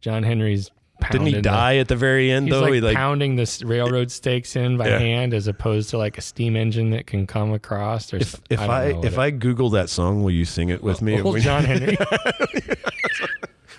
John 0.00 0.22
Henry's 0.22 0.70
Didn't 1.10 1.26
he 1.26 1.34
the- 1.34 1.42
die 1.42 1.76
at 1.78 1.88
the 1.88 1.96
very 1.96 2.30
end 2.30 2.50
though? 2.52 2.60
like, 2.62 2.74
he 2.74 2.80
like 2.80 2.96
pounding 2.96 3.36
the 3.36 3.62
railroad 3.66 4.10
stakes 4.10 4.54
in 4.56 4.76
by 4.76 4.88
Yeah. 4.88 4.98
hand 4.98 5.34
as 5.34 5.46
opposed 5.48 5.90
to 5.90 5.98
like 5.98 6.18
a 6.18 6.20
steam 6.20 6.54
engine 6.56 6.90
that 6.90 7.06
can 7.06 7.26
come 7.26 7.52
across. 7.52 8.12
Or 8.12 8.18
if 8.18 8.34
if 8.50 8.60
don't 8.60 8.70
I, 8.70 8.84
if 9.04 9.16
what 9.16 9.22
I 9.22 9.30
Google 9.30 9.70
that 9.70 9.88
song, 9.90 10.22
will 10.22 10.30
you 10.30 10.44
sing 10.44 10.68
it 10.68 10.82
with 10.82 11.02
me? 11.02 11.14
it- 11.14 11.24
old 11.24 11.40
John 11.40 11.64
Henry. 11.64 11.96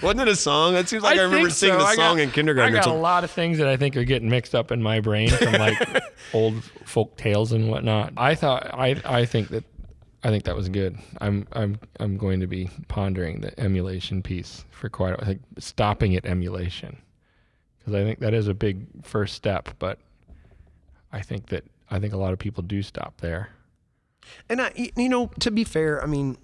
Wasn't 0.02 0.20
it 0.20 0.28
a 0.28 0.36
song? 0.36 0.74
That 0.74 0.90
seems 0.90 1.02
like 1.02 1.18
I, 1.18 1.22
remember 1.24 1.50
singing 1.50 1.80
so. 1.80 1.86
the 1.86 1.94
song 1.94 2.18
got- 2.18 2.24
in 2.24 2.32
kindergarten. 2.32 2.76
I 2.76 2.78
got 2.84 2.88
a 2.88 2.94
lot 2.94 3.24
of 3.24 3.32
things 3.32 3.58
that 3.60 3.68
I 3.68 3.78
think 3.78 3.96
are 3.96 4.04
getting 4.04 4.30
mixed 4.30 4.54
up 4.54 4.70
in 4.72 4.84
my 4.84 5.00
brain 5.00 5.30
from 5.30 5.54
like 5.54 5.78
old 6.34 6.62
folk 6.86 7.16
tales 7.16 7.54
and 7.54 7.70
whatnot. 7.70 8.12
I 8.18 8.36
thought 8.36 8.70
I 8.74 9.02
I 9.06 9.24
think 9.26 9.48
that 9.50 9.64
I 10.22 10.30
think 10.30 10.44
that 10.44 10.58
was 10.58 10.68
good. 10.68 10.98
I'm 11.22 11.48
I'm 11.54 11.80
I'm 12.02 12.18
going 12.18 12.42
to 12.42 12.48
be 12.48 12.70
pondering 12.90 13.40
the 13.42 13.58
emulation 13.58 14.22
piece 14.22 14.66
for 14.72 14.90
quite 14.90 15.18
a 15.22 15.24
like 15.26 15.40
stopping 15.60 16.18
at 16.18 16.26
emulation 16.26 16.98
because 17.84 18.00
I 18.00 18.04
think 18.04 18.20
that 18.20 18.34
is 18.34 18.48
a 18.48 18.54
big 18.54 18.86
first 19.04 19.36
step. 19.36 19.70
But 19.80 20.00
I 21.12 21.22
think 21.22 21.48
that 21.50 21.64
I 21.92 22.00
think 22.00 22.14
a 22.14 22.18
lot 22.18 22.34
of 22.34 22.40
people 22.40 22.64
do 22.64 22.82
stop 22.82 23.20
there. 23.22 23.50
And 24.50 24.62
I, 24.62 24.72
you 24.96 25.10
know, 25.10 25.28
to 25.42 25.52
be 25.52 25.64
fair, 25.66 26.02
I 26.02 26.06
mean, 26.06 26.38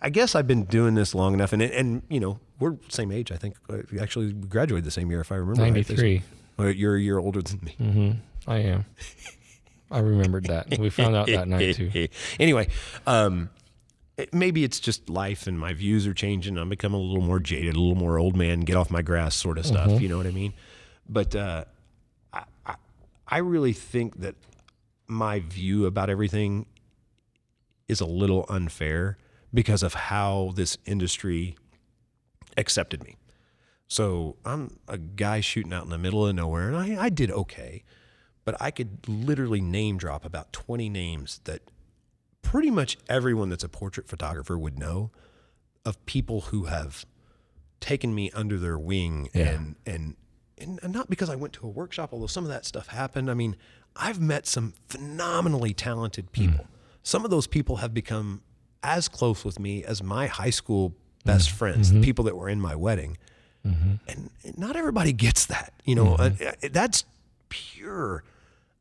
I 0.00 0.10
guess 0.10 0.34
I've 0.34 0.46
been 0.46 0.64
doing 0.64 0.94
this 0.94 1.14
long 1.14 1.32
enough, 1.34 1.52
and 1.52 1.62
and 1.62 2.02
you 2.08 2.20
know, 2.20 2.38
we're 2.60 2.76
same 2.88 3.10
age. 3.10 3.32
I 3.32 3.36
think 3.36 3.56
Uh, 3.70 3.78
we 3.90 3.98
actually 3.98 4.32
graduated 4.32 4.84
the 4.84 4.90
same 4.90 5.10
year, 5.10 5.20
if 5.20 5.32
I 5.32 5.36
remember. 5.36 5.62
right. 5.62 5.72
Ninety 5.72 5.94
three. 5.94 6.22
Well, 6.58 6.70
You're 6.70 6.96
a 6.96 7.00
year 7.00 7.18
older 7.18 7.40
than 7.40 7.60
me. 7.62 7.76
Mm-hmm. 7.80 8.50
I 8.50 8.58
am. 8.58 8.84
I 9.90 9.98
remembered 10.00 10.44
that. 10.46 10.78
We 10.78 10.90
found 10.90 11.16
out 11.16 11.26
that 11.28 11.48
night 11.48 11.76
too. 11.76 12.08
anyway, 12.40 12.68
um, 13.06 13.48
it- 14.16 14.32
maybe 14.34 14.64
it's 14.64 14.78
just 14.80 15.08
life 15.08 15.46
and 15.46 15.58
my 15.58 15.72
views 15.72 16.06
are 16.06 16.14
changing. 16.14 16.58
I'm 16.58 16.68
becoming 16.68 17.00
a 17.00 17.02
little 17.04 17.22
more 17.24 17.40
jaded, 17.40 17.74
a 17.76 17.80
little 17.80 17.94
more 17.96 18.18
old 18.18 18.36
man, 18.36 18.60
get 18.60 18.76
off 18.76 18.90
my 18.90 19.02
grass 19.02 19.34
sort 19.34 19.58
of 19.58 19.66
stuff. 19.66 20.00
You 20.00 20.08
know 20.08 20.16
what 20.16 20.26
I 20.26 20.30
mean? 20.32 20.52
But 21.08 21.34
uh, 21.34 21.64
I, 22.32 22.44
I, 22.66 22.74
I 23.28 23.38
really 23.38 23.72
think 23.72 24.20
that 24.20 24.34
my 25.08 25.40
view 25.40 25.86
about 25.86 26.10
everything 26.10 26.66
is 27.88 28.00
a 28.00 28.06
little 28.06 28.46
unfair 28.48 29.18
because 29.52 29.82
of 29.82 29.94
how 29.94 30.52
this 30.54 30.78
industry 30.86 31.56
accepted 32.56 33.02
me. 33.04 33.16
So 33.88 34.36
I'm 34.44 34.78
a 34.88 34.96
guy 34.96 35.40
shooting 35.40 35.72
out 35.72 35.84
in 35.84 35.90
the 35.90 35.98
middle 35.98 36.26
of 36.26 36.34
nowhere, 36.34 36.68
and 36.68 36.76
I, 36.76 37.04
I 37.04 37.08
did 37.10 37.30
okay, 37.30 37.82
but 38.44 38.56
I 38.60 38.70
could 38.70 39.06
literally 39.06 39.60
name 39.60 39.98
drop 39.98 40.24
about 40.24 40.52
20 40.52 40.88
names 40.88 41.40
that 41.44 41.60
pretty 42.42 42.70
much 42.70 42.98
everyone 43.08 43.48
that's 43.48 43.64
a 43.64 43.68
portrait 43.68 44.08
photographer 44.08 44.58
would 44.58 44.78
know 44.78 45.10
of 45.84 46.04
people 46.06 46.42
who 46.42 46.64
have 46.64 47.04
taken 47.80 48.14
me 48.14 48.30
under 48.32 48.58
their 48.58 48.78
wing 48.78 49.28
Yeah. 49.32 49.50
and, 49.50 49.76
and 49.86 50.16
and 50.58 50.80
not 50.92 51.10
because 51.10 51.28
I 51.28 51.34
went 51.34 51.52
to 51.54 51.66
a 51.66 51.68
workshop, 51.68 52.10
although 52.12 52.28
some 52.28 52.44
of 52.44 52.50
that 52.50 52.64
stuff 52.64 52.86
happened. 52.86 53.28
I 53.28 53.34
mean, 53.34 53.56
I've 53.96 54.20
met 54.20 54.46
some 54.46 54.74
phenomenally 54.88 55.74
talented 55.74 56.26
hmm. 56.26 56.32
people. 56.32 56.66
Some 57.02 57.24
of 57.24 57.30
those 57.30 57.46
people 57.46 57.76
have 57.76 57.92
become 57.92 58.42
as 58.82 59.08
close 59.08 59.44
with 59.44 59.58
me 59.58 59.84
as 59.84 60.02
my 60.02 60.26
high 60.26 60.50
school 60.50 60.94
best 61.24 61.50
hmm. 61.50 61.56
friends, 61.56 61.88
the 61.88 61.96
mm-hmm. 61.96 62.04
people 62.04 62.24
that 62.24 62.36
were 62.36 62.48
in 62.48 62.60
my 62.60 62.76
wedding. 62.76 63.18
Mm-hmm. 63.66 63.94
And 64.08 64.30
not 64.56 64.76
everybody 64.76 65.12
gets 65.12 65.46
that. 65.46 65.72
You 65.84 65.94
know, 65.94 66.16
mm-hmm. 66.16 66.42
Uh, 66.42 66.48
uh, 66.48 66.68
that's 66.72 67.04
pure, 67.48 68.24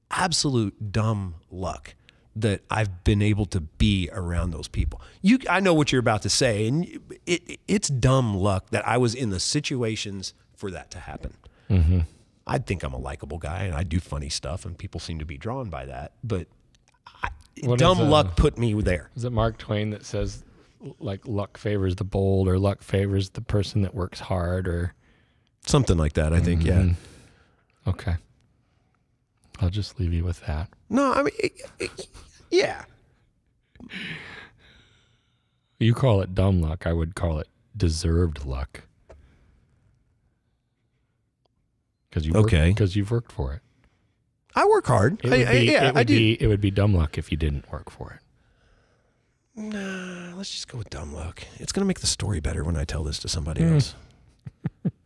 absolute 0.09 0.91
dumb 0.91 1.35
luck 1.51 1.95
that 2.35 2.61
I've 2.69 3.03
been 3.03 3.21
able 3.21 3.45
to 3.47 3.61
be 3.61 4.09
around 4.11 4.51
those 4.51 4.67
people. 4.67 5.01
You, 5.21 5.39
I 5.49 5.59
know 5.59 5.73
what 5.73 5.91
you're 5.91 5.99
about 5.99 6.21
to 6.23 6.29
say, 6.29 6.67
and 6.67 6.99
it, 7.25 7.59
it's 7.67 7.89
dumb 7.89 8.35
luck 8.35 8.69
that 8.69 8.87
I 8.87 8.97
was 8.97 9.13
in 9.13 9.29
the 9.29 9.39
situations 9.39 10.33
for 10.55 10.71
that 10.71 10.91
to 10.91 10.99
happen. 10.99 11.33
Mm-hmm. 11.69 11.99
I 12.47 12.57
think 12.57 12.83
I'm 12.83 12.93
a 12.93 12.97
likable 12.99 13.37
guy, 13.37 13.63
and 13.63 13.75
I 13.75 13.83
do 13.83 13.99
funny 13.99 14.29
stuff, 14.29 14.65
and 14.65 14.77
people 14.77 14.99
seem 14.99 15.19
to 15.19 15.25
be 15.25 15.37
drawn 15.37 15.69
by 15.69 15.85
that. 15.85 16.13
But 16.23 16.47
I, 17.23 17.29
dumb 17.75 17.97
is, 17.97 18.03
uh, 18.05 18.09
luck 18.09 18.35
put 18.35 18.57
me 18.57 18.73
there. 18.81 19.09
Is 19.15 19.25
it 19.25 19.31
Mark 19.31 19.57
Twain 19.57 19.89
that 19.91 20.05
says 20.05 20.43
like 20.99 21.27
luck 21.27 21.57
favors 21.57 21.95
the 21.95 22.03
bold 22.03 22.47
or 22.47 22.57
luck 22.57 22.81
favors 22.81 23.29
the 23.29 23.41
person 23.41 23.83
that 23.83 23.93
works 23.93 24.19
hard 24.19 24.67
or 24.67 24.93
Something 25.65 25.97
like 25.97 26.13
that, 26.13 26.33
I 26.33 26.39
think. 26.39 26.63
Yeah. 26.63 26.81
Mhm. 26.81 26.95
Okay. 27.85 28.15
I'll 29.61 29.69
just 29.69 29.99
leave 29.99 30.11
you 30.13 30.23
with 30.23 30.41
that. 30.47 30.69
No, 30.89 31.13
I 31.13 31.23
mean, 31.23 31.33
it, 31.39 31.61
it- 31.79 32.07
yeah. 32.49 32.83
You 35.79 35.93
call 35.93 36.21
it 36.21 36.35
dumb 36.35 36.61
luck. 36.61 36.85
I 36.85 36.93
would 36.93 37.15
call 37.15 37.39
it 37.39 37.47
deserved 37.75 38.45
luck. 38.45 38.81
Because 42.09 42.25
you 42.27 42.33
Okay. 42.33 42.69
because 42.69 42.95
you've 42.95 43.11
worked 43.11 43.31
for 43.31 43.53
it. 43.53 43.61
I 44.53 44.65
work 44.67 44.85
hard. 44.87 45.21
It 45.23 45.29
would 45.29 45.47
I- 45.47 45.51
be 45.59 45.65
yeah, 45.65 45.83
it 45.89 45.93
would 45.93 45.97
I 45.99 46.03
do. 46.03 46.15
be 46.17 46.33
it 46.41 46.47
would 46.47 46.61
be 46.61 46.71
dumb 46.71 46.93
luck 46.93 47.17
if 47.17 47.31
you 47.31 47.37
didn't 47.37 47.71
work 47.71 47.89
for 47.89 48.13
it. 48.13 48.19
Nah, 49.55 50.35
let's 50.35 50.51
just 50.51 50.67
go 50.67 50.77
with 50.77 50.89
dumb 50.89 51.13
luck. 51.13 51.43
It's 51.59 51.71
gonna 51.71 51.85
make 51.85 51.99
the 52.01 52.07
story 52.07 52.39
better 52.41 52.63
when 52.63 52.75
I 52.75 52.83
tell 52.83 53.03
this 53.03 53.19
to 53.19 53.27
somebody 53.29 53.61
Hmm. 53.63 53.73
else. 53.75 53.95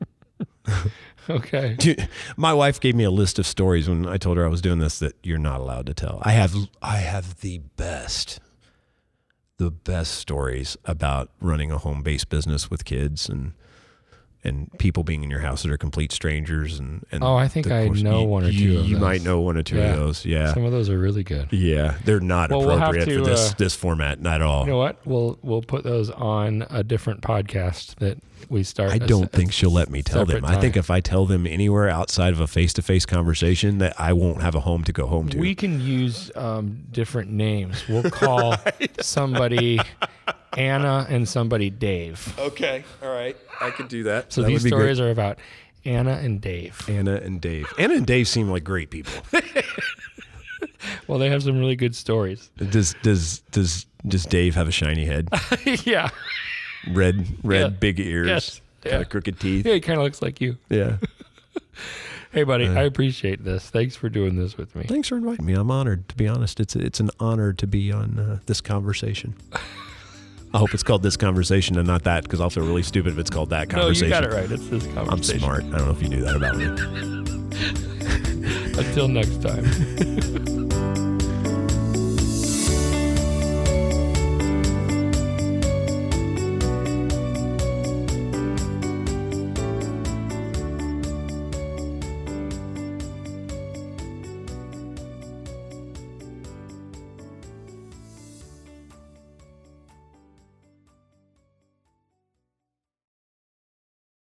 Okay. 1.27 1.73
Dude, 1.79 2.07
my 2.37 2.53
wife 2.53 2.79
gave 2.79 2.93
me 2.93 3.03
a 3.03 3.09
list 3.09 3.39
of 3.39 3.47
stories 3.47 3.89
when 3.89 4.07
I 4.07 4.17
told 4.17 4.37
her 4.37 4.45
I 4.45 4.47
was 4.47 4.61
doing 4.61 4.77
this 4.77 4.99
that 4.99 5.15
you're 5.23 5.39
not 5.39 5.59
allowed 5.59 5.87
to 5.87 5.93
tell. 5.95 6.19
I 6.21 6.33
have 6.33 6.53
I 6.83 6.97
have 6.97 7.39
the 7.41 7.57
best 7.77 8.39
the 9.57 9.71
best 9.71 10.11
stories 10.15 10.77
about 10.85 11.31
running 11.39 11.71
a 11.71 11.77
home-based 11.79 12.29
business 12.29 12.69
with 12.69 12.85
kids 12.85 13.27
and 13.27 13.53
and 14.43 14.69
people 14.77 15.03
being 15.03 15.23
in 15.23 15.31
your 15.31 15.39
house 15.39 15.63
that 15.63 15.71
are 15.71 15.77
complete 15.77 16.11
strangers 16.11 16.77
and, 16.77 17.03
and 17.11 17.23
Oh, 17.23 17.33
I 17.35 17.47
think 17.47 17.71
I 17.71 17.87
course- 17.87 18.03
know 18.03 18.19
you- 18.21 18.27
one 18.27 18.43
or 18.43 18.49
you, 18.49 18.73
two 18.73 18.79
of 18.81 18.85
You 18.85 18.93
those. 18.97 19.01
might 19.01 19.21
know 19.23 19.39
one 19.41 19.57
or 19.57 19.63
two 19.63 19.77
Yeah. 19.77 19.93
of 19.93 19.97
those. 19.97 20.23
Yeah. 20.25 20.53
Some 20.53 20.63
of 20.65 20.71
those 20.71 20.87
are 20.91 20.99
really 20.99 21.23
good. 21.23 21.51
yeah, 21.51 21.95
they're 22.05 22.19
not 22.19 22.51
Well, 22.51 22.59
we'll 22.59 22.69
appropriate 22.77 23.05
to, 23.05 23.17
for 23.17 23.25
this 23.25 23.49
uh, 23.49 23.53
this 23.57 23.73
format 23.75 24.21
not 24.21 24.35
at 24.35 24.41
all. 24.43 24.65
You 24.65 24.73
know 24.73 24.77
what? 24.77 24.97
We'll 25.07 25.39
we'll 25.41 25.63
put 25.63 25.83
those 25.83 26.11
on 26.11 26.67
a 26.69 26.83
different 26.83 27.21
podcast 27.21 27.95
that 27.95 28.19
we 28.49 28.63
start. 28.63 28.91
I 28.91 28.97
don't 28.97 29.31
se- 29.31 29.37
think 29.37 29.51
she'll 29.51 29.71
let 29.71 29.89
me 29.89 30.01
tell 30.01 30.25
them. 30.25 30.41
separate 30.43 30.57
I 30.57 30.61
think 30.61 30.77
if 30.77 30.89
I 30.89 30.99
tell 31.01 31.25
them 31.25 31.45
anywhere 31.47 31.89
outside 31.89 32.33
of 32.33 32.39
a 32.39 32.47
face-to-face 32.47 33.05
conversation, 33.05 33.77
that 33.79 33.99
I 33.99 34.13
won't 34.13 34.41
have 34.41 34.55
a 34.55 34.59
home 34.61 34.83
to 34.85 34.93
go 34.93 35.07
home 35.07 35.29
to. 35.29 35.37
we 35.37 35.55
can 35.55 35.79
use 35.81 36.31
um, 36.35 36.83
different 36.91 37.31
names. 37.31 37.87
We'll 37.87 38.09
call 38.09 38.55
somebody 39.01 39.79
Anna 40.57 41.05
and 41.09 41.27
somebody 41.27 41.69
Dave. 41.69 42.33
okay, 42.39 42.83
all 43.03 43.13
right, 43.13 43.35
I 43.61 43.71
could 43.71 43.87
do 43.87 44.03
that. 44.03 44.31
So 44.33 44.41
That 44.41 44.47
these 44.47 44.63
would 44.63 44.63
be 44.65 44.69
great. 44.71 44.79
stories 44.95 44.99
are 44.99 45.09
about 45.11 45.39
Anna 45.83 46.13
and 46.13 46.39
Dave. 46.41 46.81
Anna 46.87 47.15
and 47.15 47.39
Dave. 47.41 47.71
Anna 47.77 47.95
and 47.95 48.05
Dave 48.07 48.27
seem 48.27 48.49
like 48.49 48.63
great 48.63 48.89
people. 48.89 49.13
Well, 51.07 51.17
they 51.19 51.29
have 51.29 51.41
some 51.43 51.57
really 51.59 51.75
good 51.75 51.95
stories. 51.95 52.49
does 52.57 52.95
does 53.01 53.39
does 53.51 53.85
does 54.07 54.25
Dave 54.25 54.53
have 54.55 54.67
a 54.67 54.71
shiny 54.71 55.05
head, 55.05 55.29
yeah. 55.83 56.09
Red 56.91 57.27
red 57.43 57.61
Yeah. 57.61 57.67
big 57.69 57.99
ears, 57.99 58.27
Yes. 58.27 58.61
kind 58.83 58.93
Yeah. 58.95 59.01
of 59.01 59.09
crooked 59.09 59.39
teeth? 59.39 59.65
Yeah, 59.65 59.73
he 59.73 59.79
kind 59.81 59.99
of 59.99 60.03
looks 60.03 60.21
like 60.21 60.41
you. 60.41 60.57
Yeah. 60.69 60.97
Hey, 62.31 62.43
buddy, 62.43 62.67
I 62.67 62.81
appreciate 62.81 63.45
this. 63.45 63.69
Thanks 63.69 63.95
for 63.95 64.09
doing 64.09 64.35
this 64.35 64.57
with 64.57 64.75
me. 64.75 64.83
Thanks 64.83 65.07
for 65.07 65.15
inviting 65.15 65.45
me. 65.45 65.53
I'm 65.53 65.71
honored. 65.71 66.09
To 66.09 66.15
be 66.17 66.27
honest, 66.27 66.59
it's 66.59 66.75
it's 66.75 66.99
an 66.99 67.09
honor 67.17 67.53
to 67.53 67.65
be 67.65 67.93
on 67.93 68.19
uh, 68.19 68.39
this 68.45 68.59
conversation. 68.59 69.35
I 70.53 70.57
hope 70.57 70.73
it's 70.73 70.83
called 70.83 71.01
this 71.01 71.15
conversation 71.15 71.77
and 71.77 71.87
not 71.87 72.03
that, 72.03 72.23
because 72.23 72.41
I'll 72.41 72.49
feel 72.49 72.65
really 72.65 72.83
stupid 72.83 73.13
if 73.13 73.19
it's 73.19 73.29
called 73.29 73.51
that 73.51 73.69
conversation. 73.69 74.09
No, 74.09 74.17
you 74.17 74.21
got 74.21 74.29
it 74.29 74.35
right. 74.35 74.51
It's 74.51 74.67
this 74.67 74.85
conversation. 74.87 75.13
I'm 75.13 75.39
smart. 75.39 75.63
I 75.63 75.77
don't 75.77 75.85
know 75.87 75.91
if 75.91 76.01
you 76.01 76.09
knew 76.09 76.21
that 76.23 76.35
about 76.35 76.57
me. 76.57 76.65
Until 78.85 79.07
next 79.07 79.41
time. 79.41 79.63